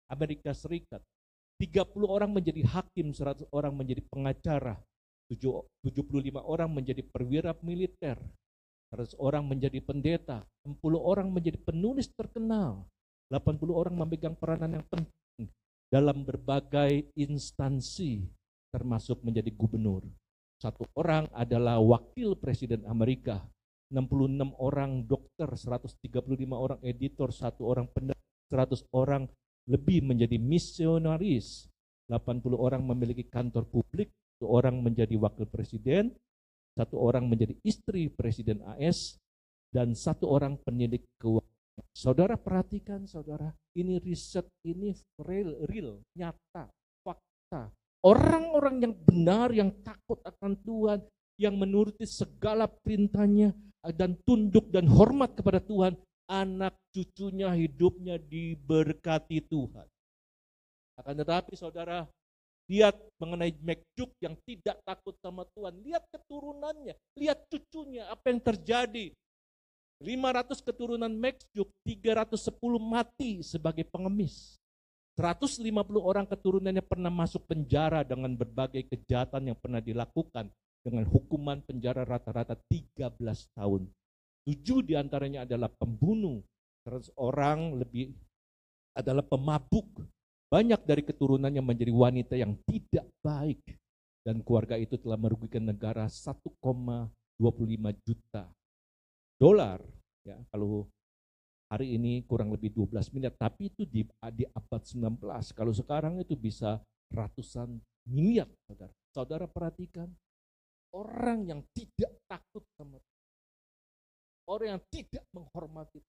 Amerika 0.08 0.53
Serikat. 0.53 1.01
30 1.58 1.86
orang 2.05 2.29
menjadi 2.34 2.62
hakim 2.65 3.15
100 3.15 3.48
orang 3.53 3.74
menjadi 3.74 4.01
pengacara 4.10 4.75
75 5.32 6.43
orang 6.43 6.70
menjadi 6.70 7.01
perwira 7.08 7.55
militer 7.63 8.20
100 8.91 9.15
orang 9.17 9.48
menjadi 9.48 9.79
pendeta 9.79 10.43
60 10.67 10.82
orang 11.00 11.27
menjadi 11.32 11.58
penulis 11.62 12.12
terkenal 12.12 12.84
80 13.32 13.63
orang 13.74 13.96
memegang 13.96 14.36
peranan 14.36 14.82
yang 14.82 14.86
penting 14.91 15.22
dalam 15.93 16.25
berbagai 16.25 17.13
instansi 17.13 18.25
termasuk 18.73 19.21
menjadi 19.21 19.53
gubernur. 19.53 20.01
Satu 20.57 20.89
orang 20.97 21.29
adalah 21.29 21.77
wakil 21.77 22.33
presiden 22.33 22.81
Amerika, 22.89 23.45
66 23.93 24.57
orang 24.57 25.05
dokter, 25.05 25.53
135 25.53 26.09
orang 26.50 26.81
editor, 26.81 27.29
satu 27.29 27.69
orang 27.69 27.85
pendeta, 27.93 28.17
100 28.50 28.89
orang 28.89 29.29
lebih 29.69 30.01
menjadi 30.01 30.41
misionaris, 30.41 31.69
80 32.09 32.57
orang 32.57 32.81
memiliki 32.81 33.29
kantor 33.29 33.69
publik, 33.69 34.09
satu 34.09 34.50
orang 34.50 34.81
menjadi 34.81 35.13
wakil 35.21 35.45
presiden, 35.45 36.09
satu 36.73 36.97
orang 36.97 37.29
menjadi 37.29 37.53
istri 37.62 38.09
presiden 38.09 38.65
AS, 38.65 39.21
dan 39.69 39.93
satu 39.93 40.25
orang 40.25 40.57
penyidik 40.57 41.05
keuangan 41.21 41.52
Saudara 41.93 42.37
perhatikan 42.37 43.05
saudara, 43.09 43.53
ini 43.73 43.97
riset 43.97 44.45
ini 44.65 44.93
real, 45.21 45.57
real, 45.69 46.01
nyata, 46.13 46.69
fakta. 47.01 47.73
Orang-orang 48.03 48.83
yang 48.83 48.93
benar, 48.93 49.49
yang 49.53 49.71
takut 49.81 50.19
akan 50.21 50.53
Tuhan, 50.61 50.99
yang 51.41 51.55
menuruti 51.57 52.05
segala 52.05 52.69
perintahnya 52.69 53.55
dan 53.95 54.17
tunduk 54.27 54.69
dan 54.69 54.85
hormat 54.85 55.33
kepada 55.33 55.57
Tuhan, 55.63 55.97
anak 56.29 56.77
cucunya 56.93 57.49
hidupnya 57.53 58.21
diberkati 58.21 59.41
Tuhan. 59.49 59.87
Akan 60.93 61.15
tetapi 61.17 61.57
saudara, 61.57 62.05
lihat 62.69 62.95
mengenai 63.19 63.51
McJuk 63.59 64.13
yang 64.23 64.37
tidak 64.45 64.77
takut 64.85 65.17
sama 65.19 65.43
Tuhan, 65.57 65.73
lihat 65.83 66.03
keturunannya, 66.13 66.95
lihat 67.17 67.43
cucunya, 67.49 68.07
apa 68.07 68.29
yang 68.29 68.39
terjadi. 68.39 69.05
500 70.01 70.65
keturunan 70.65 71.12
Mexjuk, 71.12 71.69
310 71.85 72.57
mati 72.81 73.45
sebagai 73.45 73.85
pengemis. 73.88 74.57
150 75.13 75.62
orang 76.01 76.25
keturunannya 76.25 76.81
pernah 76.81 77.13
masuk 77.13 77.45
penjara 77.45 78.01
dengan 78.01 78.33
berbagai 78.33 78.89
kejahatan 78.89 79.53
yang 79.53 79.57
pernah 79.57 79.83
dilakukan. 79.83 80.50
dengan 80.83 81.07
hukuman 81.07 81.63
penjara 81.63 82.03
rata-rata 82.03 82.59
13 82.67 83.15
tahun. 83.55 83.88
Tujuh 84.43 84.83
di 84.83 85.00
antaranya 85.00 85.47
adalah 85.47 85.71
pembunuh, 85.71 86.43
terus 86.83 87.07
orang 87.15 87.79
lebih 87.79 88.12
adalah 88.91 89.23
pemabuk. 89.23 89.88
Banyak 90.51 90.83
dari 90.83 91.07
keturunannya 91.07 91.63
menjadi 91.63 91.93
wanita 91.95 92.35
yang 92.35 92.59
tidak 92.67 93.07
baik. 93.23 93.63
Dan 94.27 94.43
keluarga 94.43 94.75
itu 94.75 95.00
telah 95.00 95.15
merugikan 95.15 95.63
negara 95.63 96.12
1,25 96.12 96.51
juta 98.03 98.43
dolar. 99.43 99.83
Ya, 100.23 100.39
kalau 100.55 100.88
hari 101.67 102.00
ini 102.00 102.23
kurang 102.23 102.55
lebih 102.55 102.71
12 102.71 103.12
miliar, 103.12 103.35
tapi 103.35 103.67
itu 103.67 103.83
di, 103.83 104.07
di 104.07 104.43
abad 104.47 104.81
19. 104.88 105.19
Kalau 105.51 105.73
sekarang 105.75 106.23
itu 106.23 106.39
bisa 106.39 106.79
ratusan 107.12 107.75
miliar, 108.07 108.47
saudara. 108.63 108.95
Saudara 109.12 109.45
perhatikan, 109.51 110.07
orang 110.95 111.43
yang 111.43 111.59
tidak 111.75 112.15
takut 112.31 112.63
sama 112.79 113.03
orang 114.47 114.75
yang 114.75 114.83
tidak 114.91 115.23
menghormati, 115.31 116.00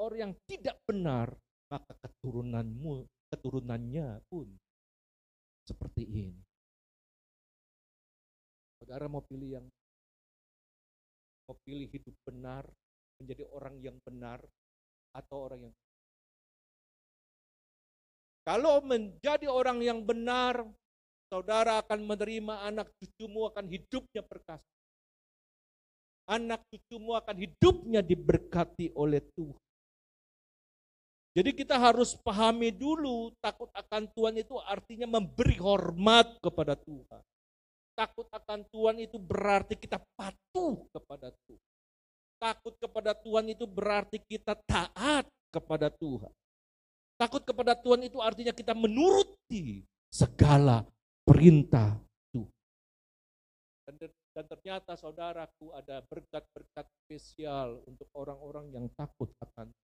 orang 0.00 0.18
yang 0.18 0.34
tidak 0.48 0.76
benar, 0.88 1.28
maka 1.68 1.92
keturunanmu, 2.00 3.04
keturunannya 3.28 4.24
pun 4.32 4.48
seperti 5.68 6.04
ini. 6.08 6.40
Saudara 8.80 9.10
mau 9.10 9.20
pilih 9.26 9.60
yang 9.60 9.66
mau 11.48 11.56
pilih 11.64 11.88
hidup 11.88 12.12
benar, 12.28 12.68
menjadi 13.16 13.48
orang 13.48 13.80
yang 13.80 13.96
benar, 14.04 14.44
atau 15.16 15.36
orang 15.48 15.60
yang 15.66 15.74
kalau 18.48 18.80
menjadi 18.80 19.44
orang 19.44 19.84
yang 19.84 20.00
benar, 20.00 20.64
saudara 21.28 21.84
akan 21.84 22.00
menerima 22.08 22.64
anak 22.64 22.88
cucumu 22.96 23.44
akan 23.52 23.68
hidupnya 23.68 24.24
perkasa. 24.24 24.64
Anak 26.24 26.64
cucumu 26.72 27.12
akan 27.12 27.36
hidupnya 27.44 28.00
diberkati 28.00 28.96
oleh 28.96 29.20
Tuhan. 29.36 29.60
Jadi 31.36 31.50
kita 31.52 31.76
harus 31.76 32.16
pahami 32.16 32.72
dulu 32.72 33.36
takut 33.44 33.68
akan 33.76 34.08
Tuhan 34.16 34.40
itu 34.40 34.56
artinya 34.64 35.20
memberi 35.20 35.60
hormat 35.60 36.40
kepada 36.40 36.72
Tuhan. 36.72 37.22
Takut 37.98 38.30
akan 38.30 38.62
Tuhan 38.70 38.96
itu 39.02 39.18
berarti 39.18 39.74
kita 39.74 39.98
patuh 40.14 40.86
kepada 40.94 41.34
Tuhan. 41.50 41.66
Takut 42.38 42.74
kepada 42.78 43.10
Tuhan 43.10 43.50
itu 43.50 43.66
berarti 43.66 44.22
kita 44.22 44.54
taat 44.70 45.26
kepada 45.50 45.90
Tuhan. 45.90 46.30
Takut 47.18 47.42
kepada 47.42 47.74
Tuhan 47.74 48.06
itu 48.06 48.22
artinya 48.22 48.54
kita 48.54 48.70
menuruti 48.78 49.82
segala 50.06 50.86
perintah 51.26 51.98
Tuhan. 52.30 52.54
Dan, 53.90 54.46
ternyata 54.46 54.94
saudaraku 54.94 55.74
ada 55.74 55.98
berkat-berkat 56.06 56.86
spesial 57.02 57.82
untuk 57.82 58.06
orang-orang 58.14 58.70
yang 58.70 58.86
takut 58.94 59.26
akan 59.42 59.74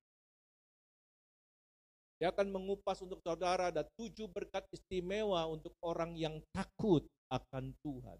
dia 2.24 2.32
akan 2.32 2.56
mengupas 2.56 3.04
untuk 3.04 3.20
saudara 3.20 3.68
ada 3.68 3.84
tujuh 4.00 4.24
berkat 4.32 4.64
istimewa 4.72 5.44
untuk 5.44 5.76
orang 5.84 6.16
yang 6.16 6.40
takut 6.56 7.04
akan 7.28 7.76
Tuhan. 7.84 8.16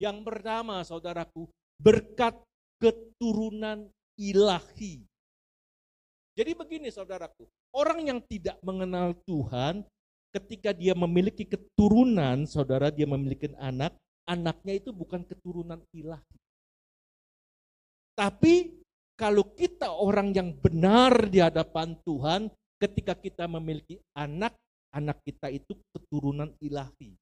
Yang 0.00 0.24
pertama 0.24 0.80
saudaraku, 0.80 1.52
berkat 1.76 2.32
keturunan 2.80 3.92
ilahi. 4.16 5.04
Jadi 6.32 6.56
begini 6.56 6.88
saudaraku, 6.88 7.44
orang 7.76 8.00
yang 8.08 8.24
tidak 8.24 8.56
mengenal 8.64 9.12
Tuhan, 9.28 9.84
ketika 10.32 10.72
dia 10.72 10.96
memiliki 10.96 11.44
keturunan, 11.44 12.48
saudara 12.48 12.88
dia 12.88 13.04
memiliki 13.04 13.52
anak, 13.60 13.92
anaknya 14.24 14.80
itu 14.80 14.96
bukan 14.96 15.28
keturunan 15.28 15.84
ilahi. 15.92 16.40
Tapi 18.16 18.80
kalau 19.12 19.44
kita 19.52 19.92
orang 19.92 20.32
yang 20.32 20.56
benar 20.56 21.28
di 21.28 21.44
hadapan 21.44 22.00
Tuhan, 22.00 22.48
ketika 22.82 23.14
kita 23.14 23.46
memiliki 23.46 24.02
anak, 24.10 24.58
anak 24.90 25.22
kita 25.22 25.46
itu 25.54 25.78
keturunan 25.94 26.50
ilahi. 26.58 27.14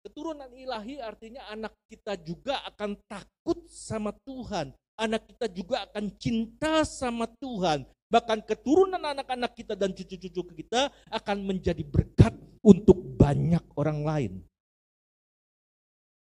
Keturunan 0.00 0.48
ilahi 0.56 1.04
artinya 1.04 1.44
anak 1.52 1.76
kita 1.92 2.16
juga 2.16 2.64
akan 2.64 2.96
takut 3.04 3.68
sama 3.68 4.16
Tuhan. 4.24 4.72
Anak 4.96 5.28
kita 5.28 5.46
juga 5.52 5.84
akan 5.84 6.04
cinta 6.16 6.80
sama 6.88 7.28
Tuhan. 7.28 7.84
Bahkan 8.08 8.40
keturunan 8.48 8.98
anak-anak 9.04 9.52
kita 9.52 9.76
dan 9.76 9.92
cucu-cucu 9.92 10.64
kita 10.64 10.88
akan 11.12 11.44
menjadi 11.44 11.84
berkat 11.84 12.32
untuk 12.64 12.96
banyak 13.20 13.60
orang 13.76 14.00
lain. 14.00 14.32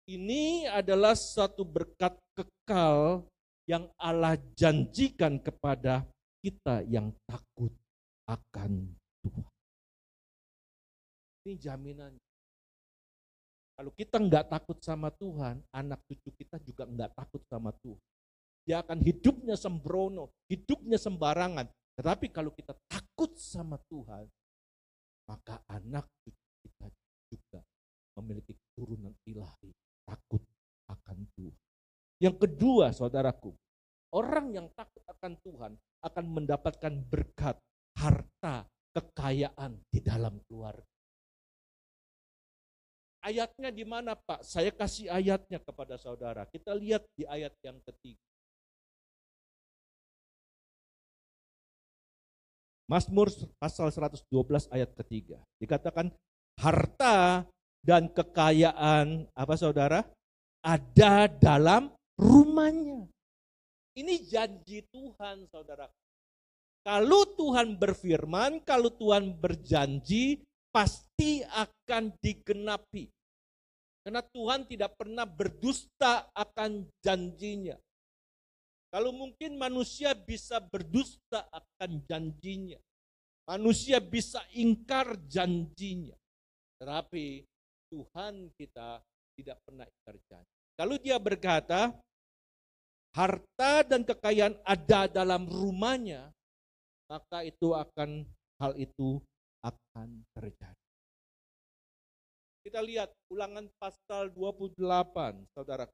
Ini 0.10 0.74
adalah 0.74 1.14
satu 1.14 1.62
berkat 1.62 2.18
kekal 2.34 3.28
yang 3.70 3.92
Allah 4.00 4.40
janjikan 4.58 5.38
kepada 5.38 6.08
kita 6.42 6.82
yang 6.88 7.12
takut 7.28 7.76
akan 8.28 8.72
Tuhan. 9.24 9.48
Ini 11.48 11.54
jaminannya. 11.56 12.28
Kalau 13.78 13.92
kita 13.94 14.18
nggak 14.18 14.46
takut 14.50 14.78
sama 14.82 15.14
Tuhan, 15.14 15.62
anak 15.70 16.02
cucu 16.10 16.34
kita 16.34 16.58
juga 16.66 16.90
nggak 16.90 17.14
takut 17.14 17.46
sama 17.46 17.70
Tuhan. 17.86 18.02
Dia 18.68 18.84
akan 18.84 19.00
hidupnya 19.00 19.56
sembrono, 19.56 20.34
hidupnya 20.52 21.00
sembarangan. 21.00 21.70
Tetapi 21.96 22.28
kalau 22.34 22.52
kita 22.52 22.76
takut 22.90 23.38
sama 23.40 23.80
Tuhan, 23.88 24.28
maka 25.30 25.62
anak 25.72 26.10
cucu 26.26 26.48
kita 26.66 26.90
juga 27.32 27.60
memiliki 28.18 28.58
turunan 28.74 29.14
ilahi, 29.30 29.72
takut 30.04 30.42
akan 30.90 31.18
Tuhan. 31.38 31.62
Yang 32.18 32.36
kedua, 32.44 32.90
saudaraku, 32.90 33.54
orang 34.10 34.58
yang 34.58 34.68
takut 34.74 35.06
akan 35.06 35.38
Tuhan 35.46 35.72
akan 36.02 36.26
mendapatkan 36.26 36.94
berkat, 37.06 37.62
harta, 37.98 38.70
kekayaan 38.94 39.82
di 39.90 40.00
dalam 40.06 40.38
keluarga. 40.46 40.86
Ayatnya 43.26 43.74
di 43.74 43.84
mana 43.84 44.16
Pak? 44.16 44.46
Saya 44.46 44.72
kasih 44.72 45.12
ayatnya 45.12 45.60
kepada 45.60 46.00
saudara. 46.00 46.48
Kita 46.48 46.72
lihat 46.72 47.04
di 47.18 47.28
ayat 47.28 47.52
yang 47.66 47.76
ketiga. 47.84 48.24
Mazmur 52.88 53.28
pasal 53.60 53.92
112 53.92 54.72
ayat 54.72 54.96
ketiga. 54.96 55.44
Dikatakan 55.60 56.08
harta 56.56 57.44
dan 57.84 58.08
kekayaan 58.08 59.28
apa 59.36 59.56
saudara? 59.60 60.08
Ada 60.64 61.28
dalam 61.28 61.92
rumahnya. 62.16 63.12
Ini 63.92 64.24
janji 64.24 64.88
Tuhan 64.88 65.52
saudara. 65.52 65.92
Kalau 66.88 67.28
Tuhan 67.36 67.76
berfirman, 67.76 68.64
kalau 68.64 68.88
Tuhan 68.88 69.36
berjanji, 69.36 70.40
pasti 70.72 71.44
akan 71.44 72.16
digenapi. 72.24 73.12
Karena 74.08 74.24
Tuhan 74.24 74.64
tidak 74.64 74.96
pernah 74.96 75.28
berdusta 75.28 76.32
akan 76.32 76.88
janjinya. 77.04 77.76
Kalau 78.88 79.12
mungkin 79.12 79.60
manusia 79.60 80.16
bisa 80.16 80.64
berdusta 80.64 81.44
akan 81.52 82.08
janjinya. 82.08 82.80
Manusia 83.52 84.00
bisa 84.00 84.40
ingkar 84.56 85.20
janjinya. 85.28 86.16
Tetapi 86.80 87.44
Tuhan 87.92 88.48
kita 88.56 89.04
tidak 89.36 89.60
pernah 89.68 89.84
ingkar 89.84 90.16
janji. 90.32 90.56
Kalau 90.80 90.96
dia 91.04 91.20
berkata, 91.20 91.92
harta 93.12 93.84
dan 93.84 94.08
kekayaan 94.08 94.56
ada 94.64 95.12
dalam 95.12 95.44
rumahnya, 95.52 96.32
maka 97.08 97.44
itu 97.44 97.72
akan 97.74 98.28
hal 98.60 98.76
itu 98.76 99.20
akan 99.64 100.24
terjadi. 100.36 100.88
Kita 102.68 102.84
lihat 102.84 103.16
ulangan 103.32 103.72
pasal 103.80 104.28
28, 104.36 105.48
saudara. 105.56 105.88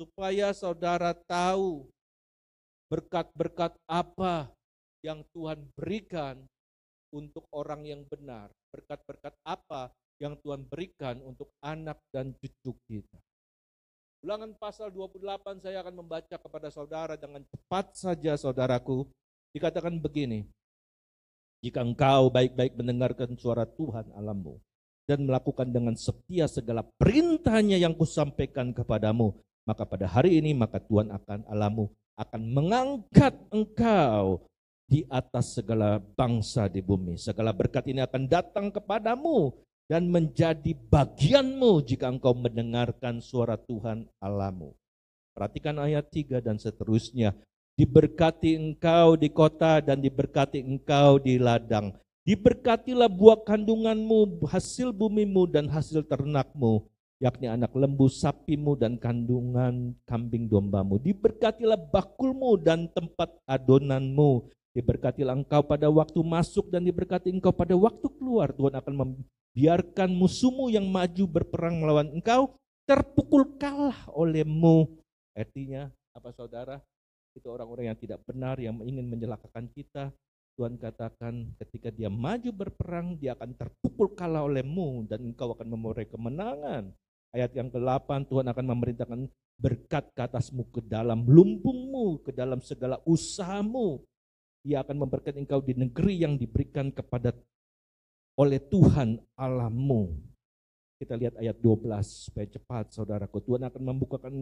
Supaya 0.00 0.56
saudara 0.56 1.12
tahu 1.12 1.84
berkat-berkat 2.88 3.76
apa 3.84 4.48
yang 5.04 5.20
Tuhan 5.36 5.68
berikan 5.76 6.40
untuk 7.12 7.44
orang 7.52 7.84
yang 7.84 8.00
benar. 8.08 8.48
Berkat-berkat 8.72 9.36
apa 9.44 9.92
yang 10.16 10.40
Tuhan 10.40 10.64
berikan 10.66 11.20
untuk 11.20 11.52
anak 11.60 12.00
dan 12.10 12.32
cucu 12.40 12.72
kita. 12.88 13.18
Ulangan 14.24 14.50
pasal 14.58 14.90
28 14.90 15.62
saya 15.62 15.78
akan 15.84 15.94
membaca 16.02 16.36
kepada 16.40 16.68
saudara 16.74 17.14
dengan 17.14 17.44
cepat 17.46 17.94
saja 17.94 18.34
saudaraku. 18.34 19.06
Dikatakan 19.58 19.98
begini, 19.98 20.46
jika 21.66 21.82
engkau 21.82 22.30
baik-baik 22.30 22.78
mendengarkan 22.78 23.34
suara 23.34 23.66
Tuhan 23.66 24.06
Allahmu 24.14 24.54
dan 25.02 25.26
melakukan 25.26 25.66
dengan 25.66 25.98
setia 25.98 26.46
segala 26.46 26.86
perintahnya 26.94 27.74
yang 27.74 27.90
kusampaikan 27.90 28.70
kepadamu, 28.70 29.34
maka 29.66 29.82
pada 29.82 30.06
hari 30.06 30.38
ini 30.38 30.54
maka 30.54 30.78
Tuhan 30.78 31.10
akan 31.10 31.50
alamu 31.50 31.90
akan 32.14 32.42
mengangkat 32.54 33.34
engkau 33.50 34.46
di 34.86 35.02
atas 35.10 35.58
segala 35.58 35.98
bangsa 35.98 36.70
di 36.70 36.78
bumi. 36.78 37.18
Segala 37.18 37.50
berkat 37.50 37.90
ini 37.90 37.98
akan 37.98 38.30
datang 38.30 38.70
kepadamu 38.70 39.58
dan 39.90 40.06
menjadi 40.06 40.70
bagianmu 40.70 41.82
jika 41.82 42.06
engkau 42.06 42.30
mendengarkan 42.30 43.18
suara 43.18 43.58
Tuhan 43.58 44.06
Allahmu. 44.22 44.70
Perhatikan 45.34 45.82
ayat 45.82 46.06
3 46.10 46.42
dan 46.42 46.62
seterusnya. 46.62 47.34
Diberkati 47.78 48.58
engkau 48.58 49.14
di 49.14 49.30
kota 49.30 49.78
dan 49.78 50.02
diberkati 50.02 50.58
engkau 50.58 51.22
di 51.22 51.38
ladang. 51.38 51.94
Diberkatilah 52.26 53.06
buah 53.06 53.46
kandunganmu, 53.46 54.42
hasil 54.50 54.90
bumimu 54.90 55.46
dan 55.46 55.70
hasil 55.70 56.02
ternakmu, 56.02 56.82
yakni 57.22 57.46
anak 57.46 57.70
lembu 57.78 58.10
sapimu 58.10 58.74
dan 58.74 58.98
kandungan 58.98 59.94
kambing 60.10 60.50
dombamu. 60.50 60.98
Diberkatilah 60.98 61.78
bakulmu 61.78 62.58
dan 62.58 62.90
tempat 62.90 63.30
adonanmu. 63.46 64.50
Diberkatilah 64.74 65.38
engkau 65.38 65.62
pada 65.62 65.86
waktu 65.86 66.18
masuk 66.18 66.74
dan 66.74 66.82
diberkati 66.82 67.30
engkau 67.30 67.54
pada 67.54 67.78
waktu 67.78 68.10
keluar. 68.18 68.50
Tuhan 68.50 68.74
akan 68.74 69.22
Biarkan 69.54 70.10
musuhmu 70.14 70.70
yang 70.70 70.86
maju 70.86 71.24
berperang 71.30 71.78
melawan 71.82 72.10
engkau 72.10 72.58
terpukul 72.86 73.54
kalah 73.58 74.06
olehmu. 74.10 74.86
Artinya 75.34 75.90
apa 76.14 76.34
saudara? 76.34 76.82
Itu 77.36 77.52
orang-orang 77.52 77.92
yang 77.92 77.98
tidak 77.98 78.20
benar 78.24 78.56
yang 78.60 78.78
ingin 78.84 79.08
menjelakakan 79.08 79.68
kita. 79.72 80.12
Tuhan 80.58 80.74
katakan 80.74 81.54
ketika 81.62 81.94
dia 81.94 82.10
maju 82.10 82.50
berperang 82.50 83.14
dia 83.14 83.38
akan 83.38 83.54
terpukul 83.54 84.10
kalah 84.18 84.42
olehmu 84.42 85.06
dan 85.06 85.22
engkau 85.22 85.54
akan 85.54 85.70
memperoleh 85.70 86.10
kemenangan. 86.10 86.90
Ayat 87.30 87.54
yang 87.54 87.70
ke-8 87.70 88.26
Tuhan 88.26 88.46
akan 88.50 88.64
memerintahkan 88.74 89.20
berkat 89.58 90.10
ke 90.14 90.20
atasmu 90.22 90.66
ke 90.70 90.82
dalam 90.82 91.22
lumbungmu, 91.26 92.26
ke 92.26 92.34
dalam 92.34 92.58
segala 92.58 92.98
usahamu. 93.06 94.02
Ia 94.66 94.82
akan 94.82 95.06
memberkati 95.06 95.38
engkau 95.38 95.62
di 95.62 95.78
negeri 95.78 96.26
yang 96.26 96.34
diberikan 96.34 96.90
kepada 96.90 97.30
oleh 98.38 98.58
Tuhan 98.58 99.18
Allahmu. 99.34 100.14
Kita 100.98 101.14
lihat 101.14 101.38
ayat 101.38 101.54
12 101.62 102.30
supaya 102.30 102.46
cepat 102.50 102.90
saudaraku. 102.90 103.38
Tuhan 103.42 103.62
akan 103.66 103.82
membukakan 103.94 104.34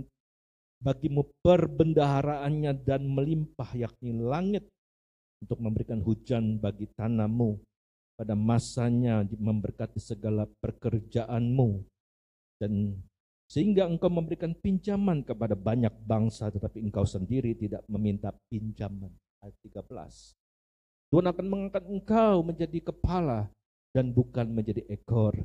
bagimu 0.81 1.27
perbendaharaannya 1.41 2.73
dan 2.85 3.09
melimpah 3.09 3.73
yakni 3.77 4.13
langit 4.17 4.69
untuk 5.41 5.61
memberikan 5.61 6.01
hujan 6.01 6.61
bagi 6.61 6.89
tanahmu. 6.97 7.61
Pada 8.17 8.33
masanya 8.33 9.21
memberkati 9.29 10.01
segala 10.01 10.49
pekerjaanmu. 10.65 11.85
Dan 12.57 12.97
sehingga 13.45 13.85
engkau 13.85 14.09
memberikan 14.09 14.57
pinjaman 14.57 15.21
kepada 15.21 15.53
banyak 15.53 15.93
bangsa 16.01 16.49
tetapi 16.49 16.81
engkau 16.81 17.05
sendiri 17.05 17.53
tidak 17.53 17.85
meminta 17.93 18.33
pinjaman. 18.49 19.13
Ayat 19.45 19.53
13 19.61 19.85
Tuhan 21.13 21.27
akan 21.29 21.47
mengangkat 21.47 21.85
engkau 21.87 22.41
menjadi 22.41 22.89
kepala 22.89 23.53
dan 23.93 24.11
bukan 24.11 24.49
menjadi 24.49 24.83
ekor. 24.89 25.37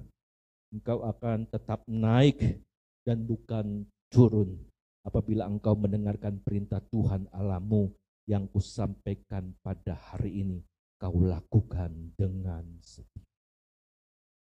Engkau 0.71 1.03
akan 1.03 1.43
tetap 1.51 1.83
naik 1.91 2.63
dan 3.03 3.19
bukan 3.27 3.83
turun 4.07 4.70
apabila 5.05 5.49
engkau 5.49 5.73
mendengarkan 5.77 6.41
perintah 6.41 6.81
Tuhan 6.89 7.29
Alamu 7.33 7.89
yang 8.29 8.45
kusampaikan 8.49 9.53
pada 9.61 9.97
hari 9.97 10.45
ini. 10.45 10.59
Kau 11.01 11.17
lakukan 11.17 12.13
dengan 12.13 12.61
setia. 12.85 13.25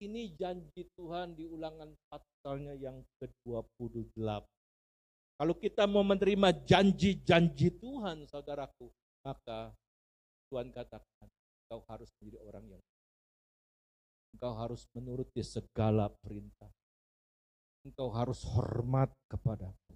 Ini 0.04 0.36
janji 0.36 0.84
Tuhan 0.92 1.40
di 1.40 1.48
ulangan 1.48 1.88
pasalnya 2.12 2.76
yang 2.76 3.00
ke-28. 3.24 4.44
Kalau 5.40 5.56
kita 5.56 5.88
mau 5.88 6.04
menerima 6.04 6.52
janji-janji 6.68 7.80
Tuhan, 7.80 8.28
saudaraku, 8.28 8.92
maka 9.24 9.72
Tuhan 10.52 10.76
katakan, 10.76 11.28
kau 11.72 11.80
harus 11.88 12.12
menjadi 12.20 12.44
orang 12.44 12.76
yang 12.76 12.84
Engkau 14.34 14.54
harus 14.58 14.90
menuruti 14.98 15.46
segala 15.46 16.10
perintah. 16.10 16.74
Engkau 17.86 18.10
harus 18.10 18.42
hormat 18.42 19.14
kepadaku. 19.30 19.94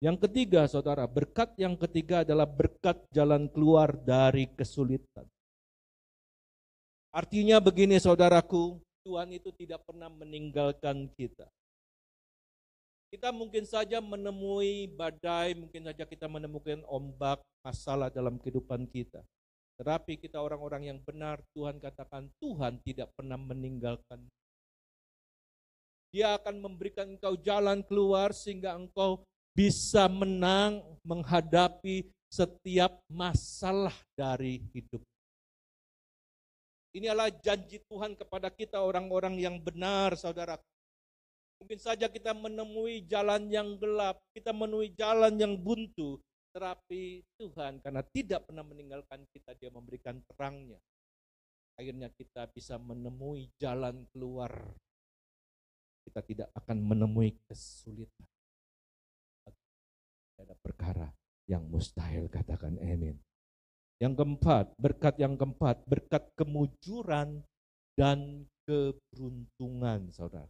Yang 0.00 0.16
ketiga, 0.24 0.64
saudara, 0.64 1.04
berkat 1.04 1.52
yang 1.60 1.76
ketiga 1.76 2.24
adalah 2.24 2.48
berkat 2.48 2.96
jalan 3.12 3.52
keluar 3.52 3.92
dari 3.92 4.48
kesulitan. 4.56 5.28
Artinya 7.12 7.60
begini, 7.60 8.00
saudaraku, 8.00 8.80
Tuhan 9.04 9.28
itu 9.36 9.52
tidak 9.52 9.84
pernah 9.84 10.08
meninggalkan 10.08 11.04
kita. 11.20 11.44
Kita 13.12 13.28
mungkin 13.28 13.68
saja 13.68 14.00
menemui 14.00 14.88
badai, 14.88 15.52
mungkin 15.52 15.92
saja 15.92 16.08
kita 16.08 16.30
menemukan 16.32 16.80
ombak, 16.88 17.44
masalah 17.60 18.08
dalam 18.08 18.40
kehidupan 18.40 18.88
kita. 18.88 19.20
Tetapi 19.76 20.16
kita 20.16 20.40
orang-orang 20.40 20.96
yang 20.96 20.98
benar, 21.04 21.44
Tuhan 21.52 21.76
katakan 21.76 22.32
Tuhan 22.40 22.80
tidak 22.88 23.12
pernah 23.12 23.36
meninggalkan. 23.36 24.24
Dia 26.08 26.40
akan 26.40 26.56
memberikan 26.62 27.20
engkau 27.20 27.36
jalan 27.36 27.84
keluar 27.84 28.32
sehingga 28.32 28.78
engkau 28.78 29.26
bisa 29.54 30.06
menang 30.06 30.82
menghadapi 31.02 32.06
setiap 32.30 33.02
masalah 33.10 33.94
dari 34.14 34.62
hidup. 34.70 35.02
Ini 36.90 37.10
adalah 37.14 37.30
janji 37.30 37.78
Tuhan 37.86 38.18
kepada 38.18 38.50
kita 38.50 38.82
orang-orang 38.82 39.38
yang 39.38 39.62
benar, 39.62 40.18
saudara. 40.18 40.58
Mungkin 41.62 41.78
saja 41.78 42.10
kita 42.10 42.34
menemui 42.34 43.06
jalan 43.06 43.46
yang 43.46 43.78
gelap, 43.78 44.18
kita 44.34 44.50
menemui 44.50 44.90
jalan 44.96 45.36
yang 45.38 45.54
buntu, 45.54 46.18
terapi 46.50 47.22
Tuhan 47.38 47.78
karena 47.78 48.02
tidak 48.10 48.42
pernah 48.48 48.66
meninggalkan 48.66 49.22
kita, 49.30 49.54
dia 49.54 49.70
memberikan 49.70 50.18
terangnya. 50.34 50.80
Akhirnya 51.78 52.10
kita 52.10 52.50
bisa 52.50 52.76
menemui 52.76 53.48
jalan 53.56 54.04
keluar. 54.10 54.52
Kita 56.04 56.20
tidak 56.26 56.48
akan 56.58 56.76
menemui 56.80 57.38
kesulitan. 57.46 58.26
Ada 60.40 60.56
perkara 60.56 61.08
yang 61.44 61.68
mustahil 61.68 62.32
katakan 62.32 62.80
amin. 62.80 63.16
Yang 64.00 64.24
keempat, 64.24 64.72
berkat 64.80 65.20
yang 65.20 65.36
keempat, 65.36 65.84
berkat 65.84 66.24
kemujuran 66.32 67.44
dan 67.92 68.48
keberuntungan, 68.64 70.08
saudara. 70.08 70.48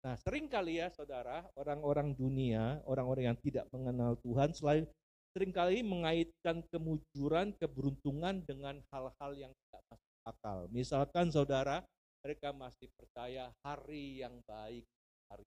Nah, 0.00 0.16
sering 0.16 0.48
kali 0.48 0.80
ya 0.80 0.88
saudara, 0.88 1.44
orang-orang 1.60 2.16
dunia, 2.16 2.80
orang-orang 2.88 3.36
yang 3.36 3.38
tidak 3.44 3.68
mengenal 3.68 4.16
Tuhan, 4.24 4.56
selain 4.56 4.88
sering 5.36 5.52
kali 5.52 5.84
mengaitkan 5.84 6.64
kemujuran, 6.72 7.52
keberuntungan 7.60 8.40
dengan 8.48 8.80
hal-hal 8.88 9.32
yang 9.36 9.52
tidak 9.52 9.82
masuk 9.92 10.12
akal. 10.24 10.58
Misalkan 10.72 11.28
saudara, 11.28 11.84
mereka 12.24 12.56
masih 12.56 12.88
percaya 12.96 13.52
hari 13.60 14.24
yang 14.24 14.40
baik, 14.48 14.88
hari 15.28 15.44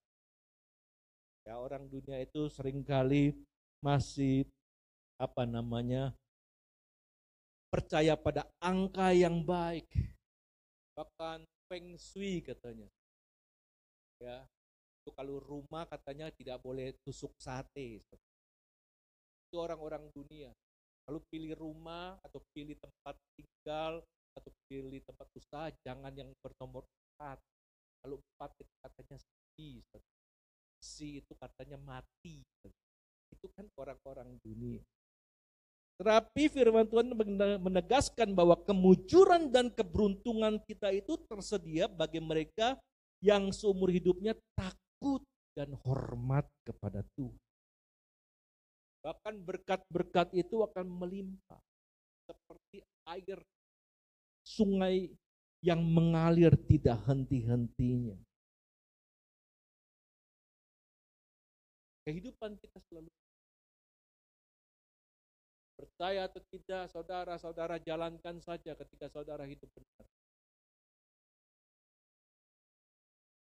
Ya, 1.44 1.60
orang 1.60 1.92
dunia 1.92 2.24
itu 2.24 2.48
sering 2.48 2.88
kali 2.88 3.36
masih 3.84 4.48
apa 5.20 5.44
namanya 5.44 6.16
percaya 7.68 8.16
pada 8.16 8.48
angka 8.64 9.12
yang 9.12 9.44
baik. 9.44 9.84
Bahkan 10.96 11.44
feng 11.68 12.00
shui 12.00 12.40
katanya. 12.40 12.88
Ya 14.24 14.48
itu 15.04 15.12
kalau 15.20 15.36
rumah 15.44 15.84
katanya 15.84 16.32
tidak 16.32 16.64
boleh 16.64 16.96
tusuk 17.04 17.36
sate. 17.36 18.00
Itu 19.44 19.60
orang-orang 19.60 20.08
dunia. 20.16 20.56
Kalau 21.04 21.20
pilih 21.28 21.60
rumah 21.60 22.16
atau 22.24 22.40
pilih 22.56 22.80
tempat 22.80 23.20
tinggal 23.36 24.00
atau 24.32 24.52
pilih 24.72 25.04
tempat 25.04 25.28
usaha 25.36 25.68
jangan 25.84 26.16
yang 26.16 26.32
bernomor 26.40 26.88
empat. 26.88 27.36
Kalau 28.00 28.16
empat 28.16 28.52
itu 28.64 28.74
katanya 28.80 29.18
si 29.20 29.84
si 30.84 31.24
itu 31.24 31.32
katanya 31.40 31.80
mati 31.80 32.44
itu 33.32 33.48
kan 33.56 33.64
orang-orang 33.80 34.36
dunia 34.44 34.84
tetapi 36.04 36.50
firman 36.50 36.90
Tuhan 36.90 37.14
menegaskan 37.62 38.34
bahwa 38.34 38.58
kemujuran 38.66 39.48
dan 39.54 39.70
keberuntungan 39.72 40.58
kita 40.66 40.90
itu 40.90 41.16
tersedia 41.30 41.86
bagi 41.86 42.18
mereka 42.18 42.76
yang 43.22 43.54
seumur 43.54 43.88
hidupnya 43.94 44.34
takut 44.58 45.22
dan 45.54 45.72
hormat 45.86 46.50
kepada 46.66 47.06
Tuhan. 47.14 47.40
Bahkan 49.06 49.36
berkat-berkat 49.48 50.34
itu 50.34 50.66
akan 50.66 50.88
melimpah 50.92 51.62
seperti 52.26 52.82
air 53.08 53.40
sungai 54.42 55.14
yang 55.64 55.80
mengalir 55.80 56.58
tidak 56.68 57.00
henti-hentinya. 57.06 58.18
Kehidupan 62.04 62.60
kita 62.60 62.80
selalu 62.92 63.12
percaya 65.80 66.28
atau 66.28 66.42
tidak, 66.52 66.92
saudara-saudara 66.92 67.80
jalankan 67.80 68.40
saja 68.44 68.76
ketika 68.76 69.08
saudara 69.12 69.48
hidup 69.48 69.68
benar. 69.72 70.08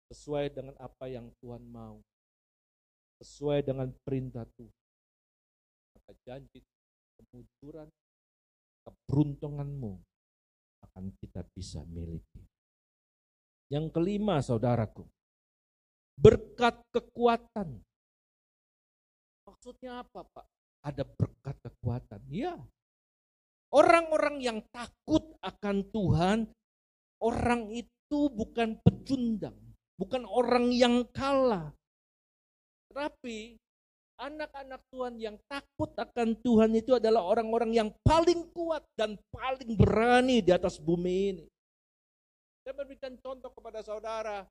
sesuai 0.08 0.56
dengan 0.56 0.76
apa 0.80 1.06
yang 1.12 1.28
Tuhan 1.44 1.64
mau, 1.68 2.00
sesuai 3.20 3.60
dengan 3.64 3.92
perintah 4.08 4.48
Tuhan. 4.56 4.78
Maka 6.00 6.12
janji 6.24 6.64
kemujuran, 7.20 7.88
keberuntunganmu 8.88 9.94
akan 10.88 11.06
kita 11.20 11.44
bisa 11.52 11.84
miliki. 11.92 12.44
Yang 13.68 13.92
kelima 13.92 14.40
saudaraku, 14.40 15.04
berkat 16.16 16.80
kekuatan. 16.96 17.84
Maksudnya 19.68 20.00
apa 20.00 20.24
Pak? 20.24 20.48
Ada 20.80 21.04
berkat 21.04 21.60
kekuatan. 21.60 22.24
Ya, 22.32 22.56
orang-orang 23.76 24.40
yang 24.40 24.64
takut 24.72 25.28
akan 25.44 25.84
Tuhan, 25.92 26.48
orang 27.20 27.76
itu 27.76 28.32
bukan 28.32 28.80
pecundang, 28.80 29.60
bukan 30.00 30.24
orang 30.24 30.72
yang 30.72 31.04
kalah. 31.12 31.76
Tapi 32.96 33.60
anak-anak 34.16 34.88
Tuhan 34.88 35.20
yang 35.20 35.36
takut 35.52 35.92
akan 36.00 36.40
Tuhan 36.40 36.72
itu 36.72 36.96
adalah 36.96 37.28
orang-orang 37.28 37.76
yang 37.76 37.92
paling 38.08 38.48
kuat 38.56 38.88
dan 38.96 39.20
paling 39.36 39.76
berani 39.76 40.40
di 40.40 40.56
atas 40.56 40.80
bumi 40.80 41.36
ini. 41.36 41.46
Saya 42.64 42.72
memberikan 42.72 43.20
contoh 43.20 43.52
kepada 43.52 43.84
saudara 43.84 44.48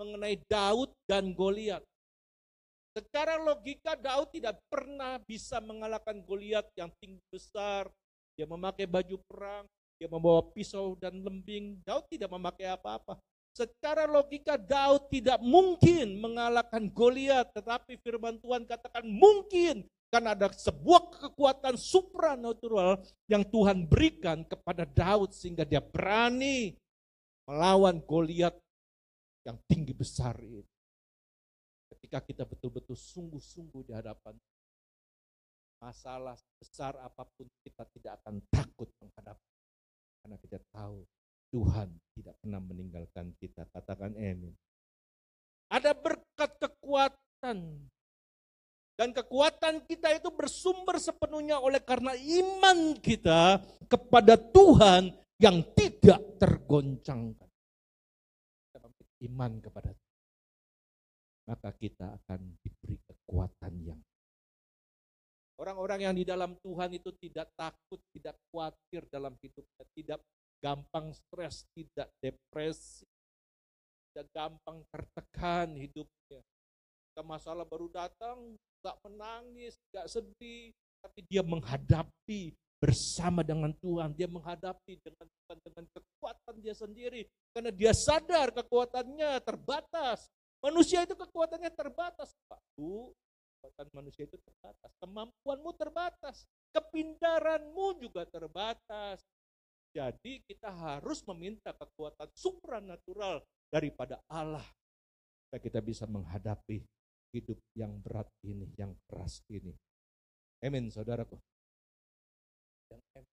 mengenai 0.00 0.40
Daud 0.48 0.96
dan 1.04 1.36
Goliat. 1.36 1.84
Secara 2.96 3.36
logika 3.36 3.92
Daud 3.92 4.32
tidak 4.32 4.56
pernah 4.72 5.20
bisa 5.20 5.60
mengalahkan 5.60 6.16
Goliat 6.24 6.64
yang 6.80 6.88
tinggi 6.96 7.20
besar. 7.28 7.92
Dia 8.32 8.48
memakai 8.48 8.88
baju 8.88 9.20
perang, 9.28 9.68
dia 10.00 10.08
membawa 10.08 10.40
pisau 10.56 10.96
dan 10.96 11.20
lembing. 11.20 11.76
Daud 11.84 12.08
tidak 12.08 12.32
memakai 12.32 12.72
apa-apa. 12.72 13.20
Secara 13.52 14.08
logika 14.08 14.56
Daud 14.56 15.12
tidak 15.12 15.44
mungkin 15.44 16.16
mengalahkan 16.24 16.88
Goliat, 16.88 17.52
tetapi 17.52 18.00
firman 18.00 18.40
Tuhan 18.40 18.64
katakan 18.64 19.04
mungkin 19.04 19.84
karena 20.08 20.32
ada 20.32 20.48
sebuah 20.48 21.12
kekuatan 21.20 21.76
supranatural 21.76 23.04
yang 23.28 23.44
Tuhan 23.44 23.84
berikan 23.84 24.40
kepada 24.48 24.88
Daud 24.88 25.36
sehingga 25.36 25.68
dia 25.68 25.84
berani 25.84 26.72
melawan 27.44 28.00
Goliat 28.00 28.56
yang 29.44 29.60
tinggi 29.68 29.92
besar 29.92 30.40
ini. 30.40 30.75
Ketika 32.06 32.22
kita 32.22 32.46
betul-betul 32.46 32.94
sungguh-sungguh 32.94 33.82
di 33.82 33.90
hadapan 33.90 34.38
masalah 35.82 36.38
besar 36.54 36.94
apa 37.02 37.26
pun 37.26 37.50
kita 37.66 37.82
tidak 37.98 38.22
akan 38.22 38.38
takut 38.46 38.86
menghadapi 39.02 39.50
karena 40.22 40.38
kita 40.38 40.62
tahu 40.70 41.02
Tuhan 41.50 41.90
tidak 42.14 42.38
pernah 42.38 42.62
meninggalkan 42.62 43.34
kita. 43.42 43.66
Katakan 43.74 44.14
amin. 44.14 44.54
Ada 45.66 45.98
berkat 45.98 46.54
kekuatan. 46.62 47.58
Dan 48.94 49.08
kekuatan 49.10 49.82
kita 49.90 50.14
itu 50.14 50.30
bersumber 50.30 51.02
sepenuhnya 51.02 51.58
oleh 51.58 51.82
karena 51.82 52.14
iman 52.14 52.94
kita 53.02 53.66
kepada 53.90 54.38
Tuhan 54.38 55.10
yang 55.42 55.58
tidak 55.74 56.22
tergoncangkan. 56.38 57.50
Iman 59.26 59.58
kepada 59.58 59.90
Tuhan. 59.90 60.05
Maka 61.46 61.70
kita 61.78 62.18
akan 62.22 62.58
diberi 62.58 62.98
kekuatan 63.06 63.74
yang 63.86 64.00
Orang-orang 65.56 66.04
yang 66.04 66.12
di 66.12 66.20
dalam 66.28 66.52
Tuhan 66.60 67.00
itu 67.00 67.08
tidak 67.16 67.48
takut, 67.56 67.96
tidak 68.12 68.36
khawatir 68.52 69.08
dalam 69.08 69.32
hidupnya, 69.40 69.84
tidak 69.96 70.20
gampang 70.60 71.16
stres, 71.16 71.64
tidak 71.72 72.12
depresi, 72.20 73.08
tidak 74.12 74.28
gampang 74.36 74.84
tertekan 74.92 75.72
hidupnya. 75.72 76.44
Jika 77.08 77.22
masalah 77.24 77.64
baru 77.64 77.88
datang, 77.88 78.60
tak 78.84 79.00
menangis, 79.00 79.80
tidak 79.88 80.06
sedih, 80.12 80.76
tapi 81.00 81.24
dia 81.24 81.40
menghadapi 81.40 82.52
bersama 82.76 83.40
dengan 83.40 83.72
Tuhan. 83.80 84.12
Dia 84.12 84.28
menghadapi 84.28 85.00
dengan 85.00 85.26
dengan 85.64 85.84
kekuatan 85.88 86.54
dia 86.60 86.76
sendiri. 86.76 87.24
Karena 87.56 87.72
dia 87.72 87.96
sadar 87.96 88.52
kekuatannya 88.52 89.40
terbatas. 89.40 90.28
Manusia 90.64 91.04
itu 91.04 91.14
kekuatannya 91.14 91.70
terbatas. 91.72 92.34
Pak, 92.48 92.60
Bu, 92.74 93.12
kekuatan 93.58 93.88
manusia 93.94 94.24
itu 94.24 94.38
terbatas. 94.40 94.90
Kemampuanmu 95.02 95.70
terbatas. 95.76 96.36
Kepindaranmu 96.72 98.00
juga 98.02 98.26
terbatas. 98.26 99.22
Jadi 99.96 100.44
kita 100.44 100.68
harus 100.68 101.24
meminta 101.24 101.72
kekuatan 101.72 102.28
supranatural 102.36 103.40
daripada 103.72 104.20
Allah 104.28 104.64
supaya 105.46 105.60
kita 105.62 105.80
bisa 105.80 106.04
menghadapi 106.04 106.84
hidup 107.32 107.56
yang 107.72 107.96
berat 108.04 108.28
ini, 108.44 108.68
yang 108.76 108.92
keras 109.08 109.40
ini. 109.48 109.72
Amin, 110.60 110.92
saudaraku. 110.92 111.40
Yang, 112.92 113.24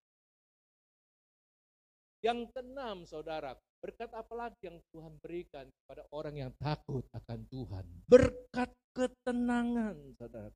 yang 2.24 2.48
keenam, 2.56 3.04
saudara, 3.04 3.54
berkat 3.84 4.08
apa 4.16 4.34
lagi 4.34 4.64
yang 4.64 4.80
Tuhan 4.96 5.20
berikan 5.20 5.68
kepada 5.68 6.08
orang 6.16 6.36
yang 6.40 6.52
takut 6.56 7.04
akan 7.12 7.40
Tuhan? 7.52 7.86
Berkat 8.08 8.72
ketenangan, 8.96 9.96
saudara. 10.16 10.56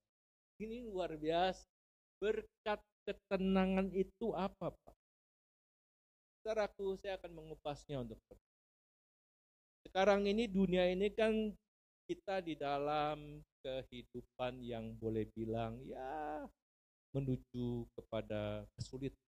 Ini 0.57 0.87
luar 0.87 1.19
biasa. 1.19 1.67
Berkat 2.17 2.81
ketenangan 3.03 3.91
itu 3.93 4.31
apa, 4.33 4.73
Pak? 4.73 4.95
Saudaraku, 6.41 6.95
saya 7.03 7.19
akan 7.19 7.31
mengupasnya 7.35 8.01
untuk 8.01 8.17
sekarang 9.87 10.27
ini 10.27 10.51
dunia 10.51 10.83
ini 10.91 11.07
kan 11.15 11.31
kita 12.11 12.43
di 12.43 12.59
dalam 12.59 13.39
kehidupan 13.63 14.59
yang 14.59 14.95
boleh 14.99 15.27
bilang 15.31 15.79
ya 15.87 16.43
menuju 17.15 17.87
kepada 17.95 18.67
kesulitan. 18.75 19.27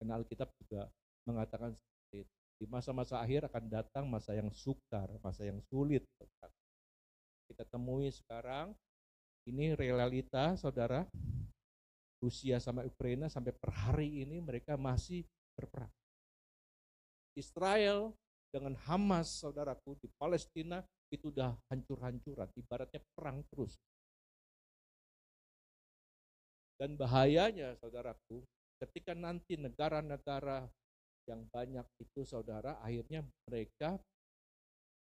Karena 0.00 0.16
Alkitab 0.16 0.48
juga 0.58 0.88
mengatakan 1.26 1.74
seperti 1.74 2.26
itu. 2.26 2.34
Di 2.62 2.66
masa-masa 2.70 3.18
akhir 3.18 3.50
akan 3.50 3.64
datang 3.66 4.04
masa 4.06 4.38
yang 4.38 4.50
sukar, 4.54 5.10
masa 5.18 5.42
yang 5.46 5.58
sulit. 5.66 6.06
Kita 7.50 7.66
temui 7.66 8.08
sekarang, 8.14 8.70
ini 9.50 9.74
realita 9.74 10.54
saudara, 10.54 11.02
Rusia 12.22 12.62
sama 12.62 12.86
Ukraina 12.86 13.26
sampai 13.26 13.50
per 13.50 13.74
hari 13.74 14.22
ini 14.22 14.38
mereka 14.38 14.78
masih 14.78 15.26
berperang. 15.58 15.90
Israel 17.34 18.14
dengan 18.52 18.78
Hamas, 18.86 19.42
saudaraku, 19.42 19.98
di 19.98 20.08
Palestina 20.20 20.84
itu 21.10 21.32
udah 21.32 21.56
hancur-hancuran, 21.72 22.46
ibaratnya 22.54 23.00
perang 23.16 23.42
terus. 23.48 23.80
Dan 26.78 26.94
bahayanya, 26.94 27.74
saudaraku, 27.80 28.44
ketika 28.78 29.16
nanti 29.16 29.56
negara-negara 29.56 30.68
yang 31.28 31.46
banyak 31.50 31.86
itu, 32.02 32.26
saudara, 32.26 32.78
akhirnya 32.82 33.22
mereka 33.46 33.98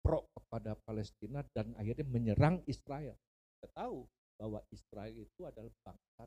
pro 0.00 0.26
kepada 0.32 0.74
Palestina 0.82 1.44
dan 1.54 1.76
akhirnya 1.76 2.06
menyerang 2.08 2.64
Israel. 2.66 3.14
Kita 3.58 3.68
tahu 3.76 4.08
bahwa 4.40 4.64
Israel 4.72 5.14
itu 5.20 5.44
adalah 5.44 5.70
bangsa 5.84 6.24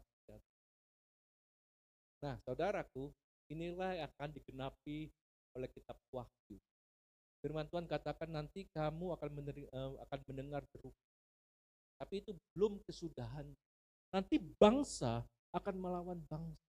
Nah, 2.24 2.40
saudaraku, 2.48 3.12
inilah 3.52 4.00
yang 4.00 4.08
akan 4.16 4.32
digenapi 4.32 5.12
oleh 5.60 5.68
kitab 5.76 6.00
Wahyu. 6.16 6.56
Firman 7.44 7.68
Tuhan 7.68 7.84
katakan 7.84 8.32
nanti 8.32 8.64
kamu 8.72 9.20
akan, 9.20 9.30
meneri, 9.36 9.68
uh, 9.76 10.00
akan 10.08 10.20
mendengar 10.32 10.64
deru. 10.72 10.96
Tapi 12.00 12.24
itu 12.24 12.32
belum 12.56 12.80
kesudahan. 12.88 13.44
Nanti 14.16 14.40
bangsa 14.40 15.28
akan 15.52 15.76
melawan 15.76 16.24
bangsa. 16.32 16.73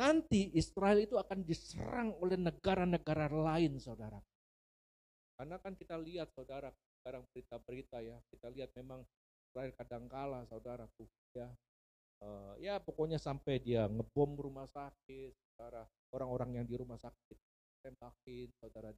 Nanti 0.00 0.48
Israel 0.56 1.04
itu 1.04 1.20
akan 1.20 1.44
diserang 1.44 2.16
oleh 2.24 2.40
negara-negara 2.40 3.28
lain, 3.28 3.76
saudara. 3.76 4.16
Karena 5.36 5.60
kan 5.60 5.76
kita 5.76 6.00
lihat, 6.00 6.32
saudara, 6.32 6.72
sekarang 7.00 7.28
berita-berita 7.28 8.00
ya, 8.00 8.16
kita 8.32 8.48
lihat 8.48 8.72
memang 8.80 9.04
Israel 9.52 9.76
kadang 9.76 10.08
kalah, 10.08 10.48
saudaraku, 10.48 11.04
ya. 11.36 11.52
Uh, 12.20 12.52
ya 12.60 12.76
pokoknya 12.76 13.16
sampai 13.16 13.64
dia 13.64 13.88
ngebom 13.88 14.36
rumah 14.36 14.68
sakit, 14.68 15.32
saudara 15.56 15.88
orang-orang 16.12 16.60
yang 16.60 16.66
di 16.68 16.76
rumah 16.76 17.00
sakit 17.00 17.38
tembakin 17.80 18.48
saudara 18.60 18.92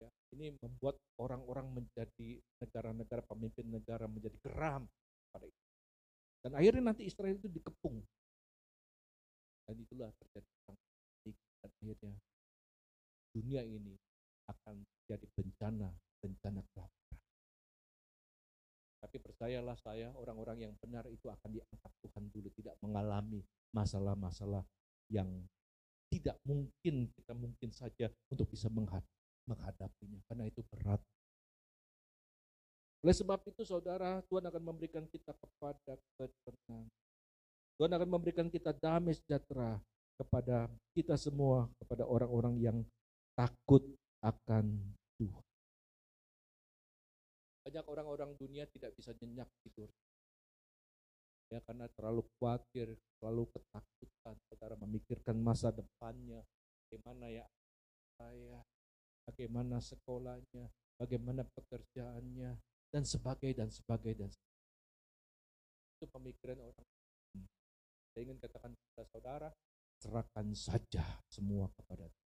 ya, 0.00 0.08
ini 0.36 0.52
membuat 0.60 1.00
orang-orang 1.16 1.82
menjadi 1.82 2.40
negara-negara 2.60 3.22
pemimpin 3.24 3.66
negara 3.72 4.04
menjadi 4.04 4.36
geram 4.44 4.84
pada 5.32 5.48
itu 5.48 5.62
dan 6.44 6.52
akhirnya 6.54 6.92
nanti 6.92 7.08
Israel 7.08 7.40
itu 7.40 7.48
dikepung 7.48 8.04
dan 9.66 9.76
itulah 9.82 10.10
terjadi 10.22 10.48
dan 10.66 10.76
akhirnya 11.66 12.14
dunia 13.34 13.62
ini 13.66 13.94
akan 14.46 14.86
jadi 15.10 15.26
bencana 15.34 15.90
bencana 16.22 16.62
kelaparan 16.70 17.20
tapi 19.02 19.16
percayalah 19.20 19.76
saya 19.78 20.10
orang-orang 20.16 20.66
yang 20.66 20.72
benar 20.80 21.04
itu 21.12 21.28
akan 21.28 21.50
diangkat 21.52 21.92
Tuhan 22.02 22.24
dulu 22.32 22.48
tidak 22.56 22.74
mengalami 22.80 23.44
masalah-masalah 23.74 24.64
yang 25.12 25.28
tidak 26.10 26.38
mungkin 26.46 27.10
kita 27.12 27.32
mungkin 27.34 27.70
saja 27.74 28.10
untuk 28.30 28.46
bisa 28.50 28.70
menghadapinya 29.46 30.20
karena 30.26 30.44
itu 30.50 30.62
berat. 30.70 31.02
Oleh 33.06 33.14
sebab 33.14 33.38
itu 33.46 33.62
saudara, 33.62 34.18
Tuhan 34.26 34.42
akan 34.50 34.62
memberikan 34.62 35.06
kita 35.06 35.30
kepada 35.38 35.94
ketenangan. 36.18 36.90
Tuhan 37.76 37.92
akan 37.92 38.08
memberikan 38.08 38.48
kita 38.48 38.72
damai 38.72 39.12
sejahtera 39.12 39.76
kepada 40.16 40.72
kita 40.96 41.12
semua, 41.20 41.68
kepada 41.76 42.08
orang-orang 42.08 42.56
yang 42.56 42.78
takut 43.36 43.84
akan 44.24 44.96
Tuhan. 45.20 45.44
Banyak 47.68 47.84
orang-orang 47.84 48.32
dunia 48.40 48.64
tidak 48.72 48.96
bisa 48.96 49.12
nyenyak 49.20 49.50
tidur. 49.60 49.92
Ya 51.52 51.60
karena 51.62 51.86
terlalu 51.92 52.24
khawatir, 52.40 52.96
terlalu 53.20 53.44
ketakutan, 53.52 54.34
saudara 54.48 54.74
memikirkan 54.80 55.36
masa 55.36 55.70
depannya, 55.70 56.42
bagaimana 56.88 57.28
ya 57.30 57.44
saya, 58.16 58.64
bagaimana 59.28 59.78
sekolahnya, 59.78 60.66
bagaimana 60.96 61.44
pekerjaannya, 61.44 62.56
dan 62.90 63.02
sebagainya 63.04 63.62
dan 63.62 63.68
sebagainya 63.70 64.18
dan 64.26 64.30
sebagainya. 64.32 64.54
Itu 66.00 66.06
pemikiran 66.08 66.58
orang. 66.64 66.95
Saya 68.16 68.32
ingin 68.32 68.40
katakan 68.40 68.72
kepada 68.72 69.04
saudara, 69.12 69.48
serahkan 70.00 70.48
saja 70.56 71.04
semua 71.28 71.68
kepada 71.76 72.08
Tuhan. 72.08 72.32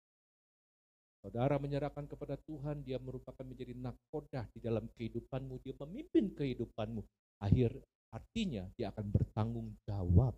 Saudara 1.22 1.62
menyerahkan 1.62 2.10
kepada 2.10 2.34
Tuhan, 2.50 2.82
dia 2.82 2.98
merupakan 2.98 3.46
menjadi 3.46 3.78
nakodah 3.78 4.50
di 4.58 4.58
dalam 4.58 4.90
kehidupanmu, 4.98 5.62
dia 5.62 5.78
memimpin 5.78 6.34
kehidupanmu. 6.34 7.06
Akhir 7.46 7.78
artinya 8.10 8.66
dia 8.74 8.90
akan 8.90 9.06
bertanggung 9.06 9.78
jawab 9.86 10.34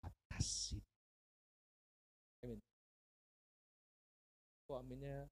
atas 0.00 0.72
itu. 0.72 0.94
Amin. 2.48 2.60
Oh, 4.72 4.80
aminnya. 4.80 5.28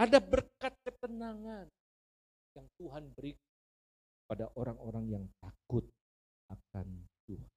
Ada 0.00 0.16
berkat 0.16 0.80
ketenangan 0.80 1.68
yang 2.56 2.64
Tuhan 2.80 3.12
beri 3.12 3.36
pada 4.24 4.48
orang-orang 4.56 5.12
yang 5.12 5.24
takut 5.36 5.84
akan 6.52 6.86
Tuhan. 7.24 7.50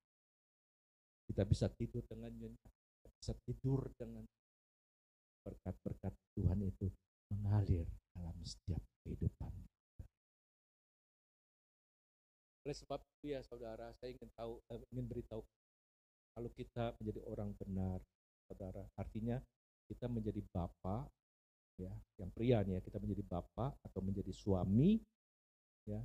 Kita 1.26 1.44
bisa 1.44 1.68
tidur 1.74 2.06
dengan 2.08 2.32
nyenyak, 2.32 2.72
kita 3.04 3.10
bisa 3.20 3.34
tidur 3.44 3.92
dengan 4.00 4.24
berkat-berkat 5.46 6.14
Tuhan 6.38 6.60
itu 6.66 6.88
mengalir 7.34 7.86
dalam 8.16 8.38
setiap 8.42 8.82
kehidupan. 9.04 9.52
Oleh 12.66 12.74
sebab 12.74 12.98
itu 12.98 13.38
ya 13.38 13.46
saudara, 13.46 13.94
saya 14.02 14.18
ingin 14.18 14.30
tahu, 14.34 14.58
eh, 14.74 14.82
ingin 14.90 15.06
beritahu 15.06 15.46
kalau 16.34 16.50
kita 16.52 16.98
menjadi 17.00 17.22
orang 17.30 17.54
benar, 17.62 18.02
saudara, 18.50 18.84
artinya 18.98 19.38
kita 19.86 20.10
menjadi 20.10 20.42
bapak, 20.50 21.08
ya, 21.78 21.94
yang 22.18 22.34
pria 22.34 22.66
nih 22.66 22.76
ya, 22.76 22.82
kita 22.82 22.98
menjadi 23.00 23.24
bapak 23.24 23.72
atau 23.86 24.00
menjadi 24.02 24.34
suami, 24.34 24.98
ya, 25.86 26.02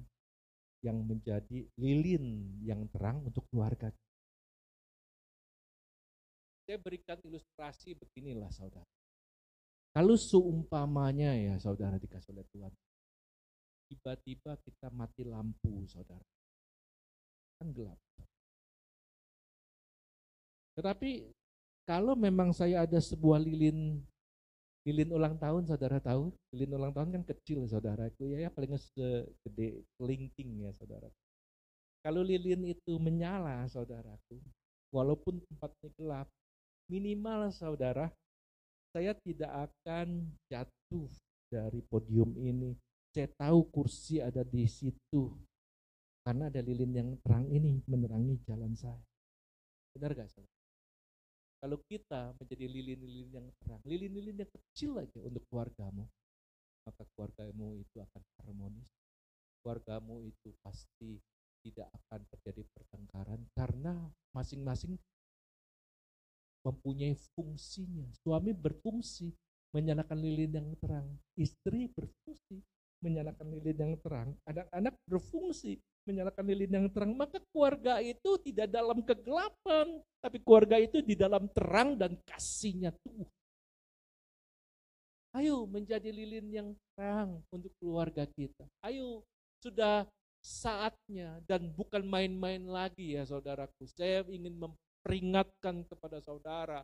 yang 0.80 1.04
menjadi 1.04 1.68
lilin 1.76 2.56
yang 2.64 2.88
terang 2.88 3.20
untuk 3.24 3.44
keluarga. 3.52 3.92
Saya 6.64 6.78
berikan 6.80 7.18
ilustrasi 7.20 7.98
beginilah 7.98 8.48
saudara. 8.54 8.86
Kalau 9.90 10.14
seumpamanya 10.14 11.34
ya 11.34 11.54
saudara 11.58 11.98
dikasih 11.98 12.30
oleh 12.30 12.46
Tuhan, 12.54 12.72
tiba-tiba 13.90 14.54
kita 14.62 14.86
mati 14.94 15.26
lampu 15.26 15.82
saudara, 15.90 16.22
kan 17.58 17.68
gelap. 17.74 17.98
Tetapi 20.78 21.10
kalau 21.90 22.14
memang 22.14 22.54
saya 22.54 22.86
ada 22.86 23.02
sebuah 23.02 23.42
lilin 23.42 23.98
lilin 24.88 25.10
ulang 25.12 25.36
tahun 25.36 25.68
saudara 25.68 26.00
tahu? 26.00 26.32
Lilin 26.56 26.72
ulang 26.76 26.92
tahun 26.96 27.20
kan 27.20 27.22
kecil 27.28 27.68
saudaraku. 27.68 28.32
Ya, 28.32 28.48
ya 28.48 28.50
paling 28.50 28.76
segede 28.76 29.84
kelingking 30.00 30.64
ya 30.64 30.70
saudara. 30.76 31.08
Kalau 32.00 32.24
lilin 32.24 32.64
itu 32.64 32.96
menyala 32.96 33.68
saudaraku 33.68 34.40
walaupun 34.88 35.38
tempatnya 35.44 35.88
gelap 36.00 36.28
minimal 36.88 37.52
saudara 37.52 38.08
saya 38.90 39.14
tidak 39.22 39.70
akan 39.70 40.34
jatuh 40.50 41.08
dari 41.46 41.84
podium 41.86 42.34
ini. 42.40 42.74
Saya 43.10 43.26
tahu 43.38 43.66
kursi 43.70 44.22
ada 44.22 44.46
di 44.46 44.66
situ 44.66 45.34
karena 46.22 46.46
ada 46.46 46.62
lilin 46.62 46.92
yang 46.94 47.10
terang 47.22 47.46
ini 47.50 47.82
menerangi 47.86 48.38
jalan 48.46 48.74
saya. 48.74 49.02
Benar 49.94 50.14
gak 50.14 50.30
saudara 50.30 50.59
kalau 51.60 51.76
kita 51.84 52.32
menjadi 52.40 52.66
lilin-lilin 52.72 53.28
yang 53.36 53.46
terang, 53.60 53.84
lilin-lilin 53.84 54.40
yang 54.40 54.50
kecil 54.50 54.96
aja 54.96 55.20
untuk 55.20 55.44
keluargamu, 55.52 56.08
maka 56.88 57.04
keluargamu 57.12 57.76
itu 57.76 58.00
akan 58.00 58.22
harmonis. 58.40 58.88
Keluargamu 59.60 60.24
itu 60.24 60.56
pasti 60.64 61.20
tidak 61.60 61.92
akan 61.92 62.24
terjadi 62.32 62.64
pertengkaran 62.72 63.40
karena 63.52 63.92
masing-masing 64.32 64.96
mempunyai 66.64 67.12
fungsinya. 67.36 68.08
Suami 68.24 68.56
berfungsi 68.56 69.28
menyalakan 69.76 70.16
lilin 70.16 70.52
yang 70.56 70.68
terang, 70.80 71.08
istri 71.36 71.92
berfungsi 71.92 72.64
menyalakan 73.04 73.52
lilin 73.52 73.76
yang 73.76 73.94
terang, 74.00 74.32
anak-anak 74.48 74.96
berfungsi 75.04 75.76
menyalakan 76.10 76.44
lilin 76.50 76.72
yang 76.74 76.86
terang, 76.90 77.14
maka 77.14 77.38
keluarga 77.54 78.02
itu 78.02 78.34
tidak 78.42 78.66
dalam 78.66 78.98
kegelapan, 79.06 79.86
tapi 80.18 80.42
keluarga 80.42 80.76
itu 80.82 80.98
di 80.98 81.14
dalam 81.14 81.46
terang 81.54 81.94
dan 81.94 82.18
kasihnya 82.26 82.90
Tuhan. 83.06 83.30
Ayo 85.30 85.62
menjadi 85.70 86.10
lilin 86.10 86.50
yang 86.50 86.68
terang 86.98 87.38
untuk 87.54 87.70
keluarga 87.78 88.26
kita. 88.26 88.66
Ayo, 88.82 89.22
sudah 89.62 90.02
saatnya 90.42 91.38
dan 91.46 91.70
bukan 91.70 92.02
main-main 92.02 92.64
lagi 92.66 93.14
ya 93.14 93.22
saudaraku. 93.22 93.86
Saya 93.86 94.26
ingin 94.26 94.58
memperingatkan 94.58 95.86
kepada 95.86 96.18
saudara, 96.18 96.82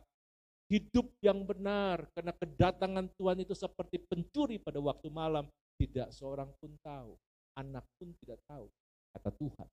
hidup 0.71 1.11
yang 1.19 1.43
benar 1.43 2.07
karena 2.15 2.31
kedatangan 2.35 3.07
Tuhan 3.19 3.37
itu 3.43 3.51
seperti 3.51 3.99
pencuri 4.03 4.61
pada 4.61 4.79
waktu 4.79 5.11
malam 5.11 5.47
tidak 5.75 6.13
seorang 6.13 6.49
pun 6.59 6.71
tahu, 6.79 7.17
anak 7.57 7.83
pun 7.97 8.13
tidak 8.23 8.39
tahu, 8.47 8.67
kata 9.15 9.31
Tuhan. 9.35 9.67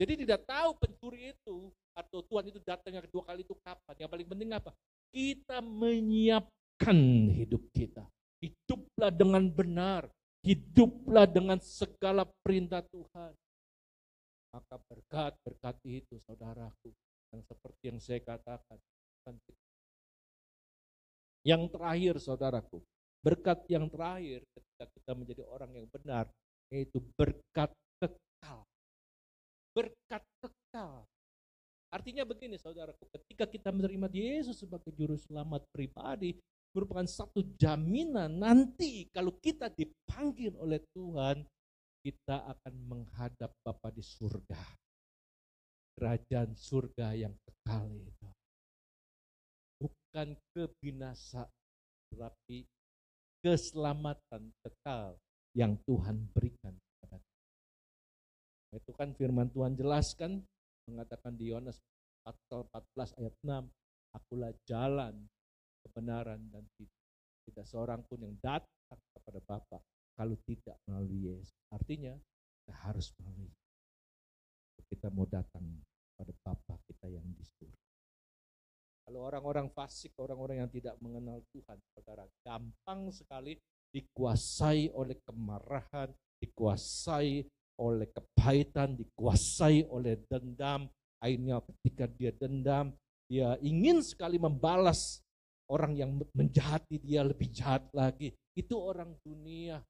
Jadi 0.00 0.12
tidak 0.24 0.40
tahu 0.48 0.70
pencuri 0.80 1.36
itu 1.36 1.68
atau 1.92 2.24
Tuhan 2.24 2.48
itu 2.48 2.56
datang 2.64 2.96
yang 2.96 3.04
kedua 3.04 3.20
kali 3.20 3.44
itu 3.44 3.52
kapan. 3.60 3.94
Yang 4.00 4.10
paling 4.16 4.28
penting 4.32 4.50
apa? 4.56 4.70
Kita 5.12 5.60
menyiapkan 5.60 6.98
hidup 7.36 7.60
kita. 7.76 8.08
Hiduplah 8.40 9.12
dengan 9.12 9.44
benar. 9.52 10.08
Hiduplah 10.40 11.28
dengan 11.28 11.60
segala 11.60 12.24
perintah 12.40 12.80
Tuhan. 12.88 13.36
Maka 14.56 14.74
berkat-berkat 14.88 15.76
itu 15.84 16.16
saudaraku. 16.24 16.88
Yang 17.36 17.42
seperti 17.52 17.82
yang 17.92 18.00
saya 18.00 18.20
katakan. 18.24 18.80
Yang 21.44 21.62
terakhir 21.76 22.14
saudaraku. 22.24 22.80
Berkat 23.20 23.68
yang 23.68 23.84
terakhir 23.92 24.40
ketika 24.56 24.84
kita 24.96 25.12
menjadi 25.12 25.44
orang 25.44 25.76
yang 25.76 25.84
benar, 25.92 26.24
yaitu 26.72 27.04
berkat 27.20 27.68
kekal. 28.40 28.64
Berkat 29.76 30.24
kekal. 30.40 31.04
Artinya 31.92 32.24
begini 32.24 32.56
saudaraku, 32.56 33.04
ketika 33.12 33.44
kita 33.44 33.68
menerima 33.68 34.08
Yesus 34.08 34.64
sebagai 34.64 34.94
juru 34.96 35.20
selamat 35.20 35.68
pribadi, 35.68 36.38
merupakan 36.72 37.04
satu 37.04 37.44
jaminan 37.58 38.40
nanti 38.40 39.10
kalau 39.12 39.36
kita 39.42 39.68
dipanggil 39.74 40.54
oleh 40.56 40.80
Tuhan, 40.96 41.44
kita 42.00 42.56
akan 42.56 42.74
menghadap 42.88 43.52
Bapa 43.60 43.92
di 43.92 44.00
surga. 44.00 44.56
Kerajaan 45.98 46.56
surga 46.56 47.12
yang 47.12 47.34
kekal 47.44 47.92
itu. 47.92 48.28
Bukan 49.82 50.38
kebinasaan, 50.56 51.50
tetapi 52.08 52.64
keselamatan 53.44 54.54
kekal 54.64 55.18
yang 55.58 55.76
Tuhan 55.84 56.30
berikan. 56.32 56.78
Itu 58.70 58.94
kan 58.94 59.10
firman 59.14 59.50
Tuhan 59.50 59.74
jelaskan 59.74 60.42
mengatakan 60.86 61.34
di 61.34 61.50
Yohanes 61.50 61.82
pasal 62.22 62.66
14 62.70 63.18
ayat 63.18 63.34
6, 63.42 63.66
akulah 64.14 64.52
jalan, 64.66 65.14
kebenaran 65.82 66.40
dan 66.54 66.64
hidup. 66.78 67.00
Tidak 67.50 67.66
seorang 67.66 68.06
pun 68.06 68.22
yang 68.22 68.36
datang 68.38 69.00
kepada 69.16 69.40
Bapa 69.42 69.78
kalau 70.14 70.36
tidak 70.46 70.78
melalui 70.86 71.34
Yesus. 71.34 71.50
Artinya 71.72 72.14
kita 72.62 72.74
harus 72.86 73.10
melalui 73.18 73.50
kita 74.90 75.06
mau 75.14 75.26
datang 75.26 75.62
pada 76.18 76.34
Bapa 76.42 76.74
kita 76.90 77.06
yang 77.06 77.24
di 77.34 77.46
surga. 77.46 77.90
Kalau 79.06 79.26
orang-orang 79.26 79.66
fasik, 79.70 80.14
orang-orang 80.18 80.66
yang 80.66 80.70
tidak 80.70 80.94
mengenal 81.02 81.42
Tuhan, 81.50 81.78
saudara, 81.94 82.26
gampang 82.46 83.10
sekali 83.10 83.58
dikuasai 83.90 84.94
oleh 84.94 85.18
kemarahan, 85.26 86.14
dikuasai 86.38 87.42
oleh 87.80 88.06
kepahitan, 88.12 88.92
dikuasai 88.94 89.88
oleh 89.88 90.20
dendam. 90.28 90.84
Akhirnya 91.20 91.64
ketika 91.64 92.04
dia 92.12 92.30
dendam, 92.36 92.92
dia 93.24 93.56
ingin 93.64 94.04
sekali 94.04 94.36
membalas 94.36 95.24
orang 95.72 95.96
yang 95.96 96.12
menjahati 96.36 97.00
dia 97.00 97.24
lebih 97.24 97.48
jahat 97.48 97.88
lagi. 97.96 98.36
Itu 98.52 98.76
orang 98.76 99.16
dunia. 99.24 99.80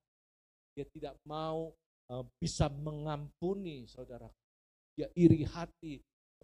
Dia 0.78 0.86
tidak 0.86 1.18
mau 1.26 1.74
uh, 2.14 2.24
bisa 2.38 2.70
mengampuni 2.70 3.90
saudara. 3.90 4.30
Dia 4.94 5.10
iri 5.18 5.42
hati, 5.42 5.98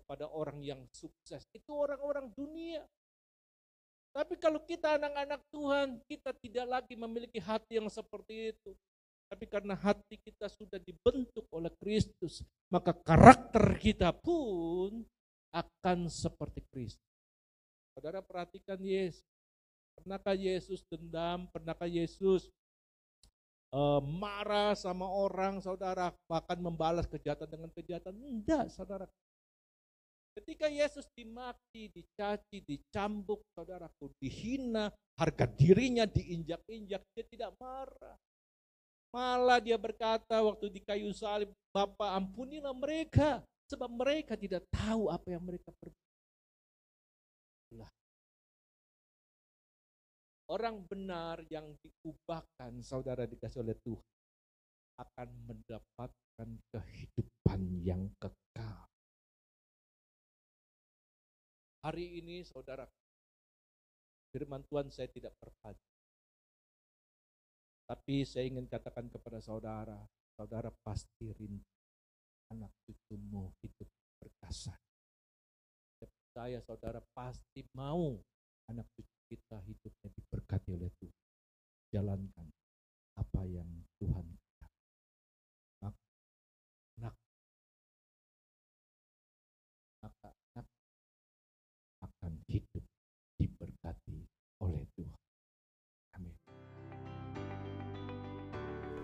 kepada 0.06 0.30
orang 0.30 0.62
yang 0.62 0.86
sukses. 0.94 1.42
Itu 1.50 1.74
orang-orang 1.74 2.30
dunia. 2.30 2.86
Tapi 4.14 4.38
kalau 4.38 4.62
kita 4.62 4.96
anak-anak 4.96 5.42
Tuhan, 5.50 5.98
kita 6.06 6.30
tidak 6.38 6.66
lagi 6.70 6.94
memiliki 6.94 7.42
hati 7.42 7.82
yang 7.82 7.90
seperti 7.90 8.54
itu. 8.54 8.70
Tapi 9.26 9.44
karena 9.50 9.74
hati 9.74 10.22
kita 10.22 10.46
sudah 10.46 10.78
dibentuk 10.78 11.50
oleh 11.50 11.70
Kristus, 11.82 12.46
maka 12.70 12.94
karakter 12.94 13.74
kita 13.78 14.14
pun 14.14 15.02
akan 15.50 16.06
seperti 16.06 16.62
Kristus. 16.70 17.10
Saudara 17.96 18.22
perhatikan 18.22 18.78
Yesus. 18.78 19.24
Pernahkah 19.96 20.36
Yesus 20.36 20.84
dendam? 20.86 21.48
Pernahkah 21.50 21.88
Yesus 21.88 22.52
uh, 23.72 24.00
marah 24.04 24.76
sama 24.76 25.08
orang, 25.08 25.58
saudara, 25.64 26.12
bahkan 26.28 26.60
membalas 26.60 27.08
kejahatan 27.08 27.48
dengan 27.48 27.70
kejahatan? 27.72 28.14
Tidak, 28.14 28.64
saudara. 28.70 29.08
Ketika 30.36 30.68
Yesus 30.68 31.08
dimaki, 31.16 31.88
dicaci, 31.88 32.60
dicambuk, 32.60 33.40
saudaraku, 33.56 34.12
dihina, 34.20 34.92
harga 35.16 35.48
dirinya 35.48 36.04
diinjak-injak, 36.04 37.00
dia 37.16 37.24
tidak 37.24 37.56
marah. 37.56 38.20
Malah 39.16 39.64
dia 39.64 39.80
berkata 39.80 40.44
waktu 40.44 40.68
di 40.68 40.84
kayu 40.84 41.08
salib, 41.16 41.48
Bapak 41.72 42.20
ampunilah 42.20 42.76
mereka, 42.76 43.40
sebab 43.64 43.88
mereka 43.88 44.36
tidak 44.36 44.68
tahu 44.68 45.08
apa 45.08 45.24
yang 45.32 45.40
mereka 45.40 45.72
perbuat. 45.72 46.04
Orang 50.52 50.84
benar 50.84 51.40
yang 51.48 51.64
diubahkan, 51.80 52.84
saudara 52.84 53.24
dikasih 53.24 53.64
oleh 53.64 53.74
Tuhan, 53.80 54.12
akan 55.00 55.28
mendapatkan 55.48 56.48
kehidupan 56.76 57.60
yang 57.80 58.12
kekal. 58.20 58.84
Hari 61.88 62.20
ini 62.20 62.44
saudara, 62.44 62.84
firman 64.28 64.60
Tuhan 64.68 64.92
saya 64.92 65.08
tidak 65.08 65.32
perpanjang. 65.40 65.95
Tapi 67.86 68.26
saya 68.26 68.50
ingin 68.50 68.66
katakan 68.66 69.06
kepada 69.06 69.38
saudara, 69.38 69.94
saudara 70.34 70.74
pasti 70.82 71.30
rindu 71.30 71.62
anak 72.50 72.74
cucumu 72.82 73.54
hidup 73.62 73.86
perkasa. 74.18 74.74
Saya 76.34 76.60
saudara 76.60 77.00
pasti 77.16 77.64
mau 77.72 78.18
anak 78.68 78.84
cucu 78.92 79.16
kita 79.30 79.62
hidupnya 79.64 80.10
diberkati 80.12 80.68
oleh 80.74 80.90
Tuhan. 81.00 81.24
Jalankan 81.94 82.48
apa 83.16 83.42
yang 83.48 83.70
Tuhan 83.96 84.26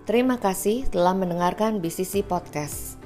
Terima 0.02 0.34
kasih 0.34 0.90
telah 0.90 1.14
mendengarkan 1.14 1.78
BCC 1.78 2.26
Podcast. 2.26 2.98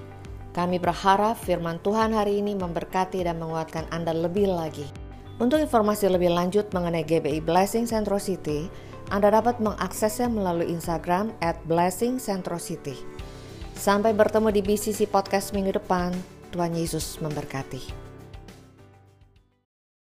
Kami 0.57 0.81
berharap 0.81 1.37
firman 1.37 1.77
Tuhan 1.85 2.17
hari 2.17 2.41
ini 2.41 2.57
memberkati 2.57 3.21
dan 3.21 3.37
menguatkan 3.37 3.85
Anda 3.93 4.17
lebih 4.17 4.49
lagi. 4.49 4.89
Untuk 5.37 5.61
informasi 5.61 6.09
lebih 6.09 6.33
lanjut 6.33 6.73
mengenai 6.73 7.05
GBI 7.05 7.45
Blessing 7.45 7.85
Centro 7.85 8.17
City, 8.17 8.73
Anda 9.13 9.29
dapat 9.29 9.61
mengaksesnya 9.61 10.33
melalui 10.33 10.73
Instagram 10.73 11.37
at 11.45 11.61
Blessing 11.69 12.17
Centro 12.17 12.57
City. 12.57 12.97
Sampai 13.77 14.17
bertemu 14.17 14.49
di 14.49 14.65
BCC 14.65 15.05
Podcast 15.13 15.53
minggu 15.53 15.77
depan. 15.77 16.17
Tuhan 16.57 16.73
Yesus 16.73 17.21
memberkati. 17.21 18.06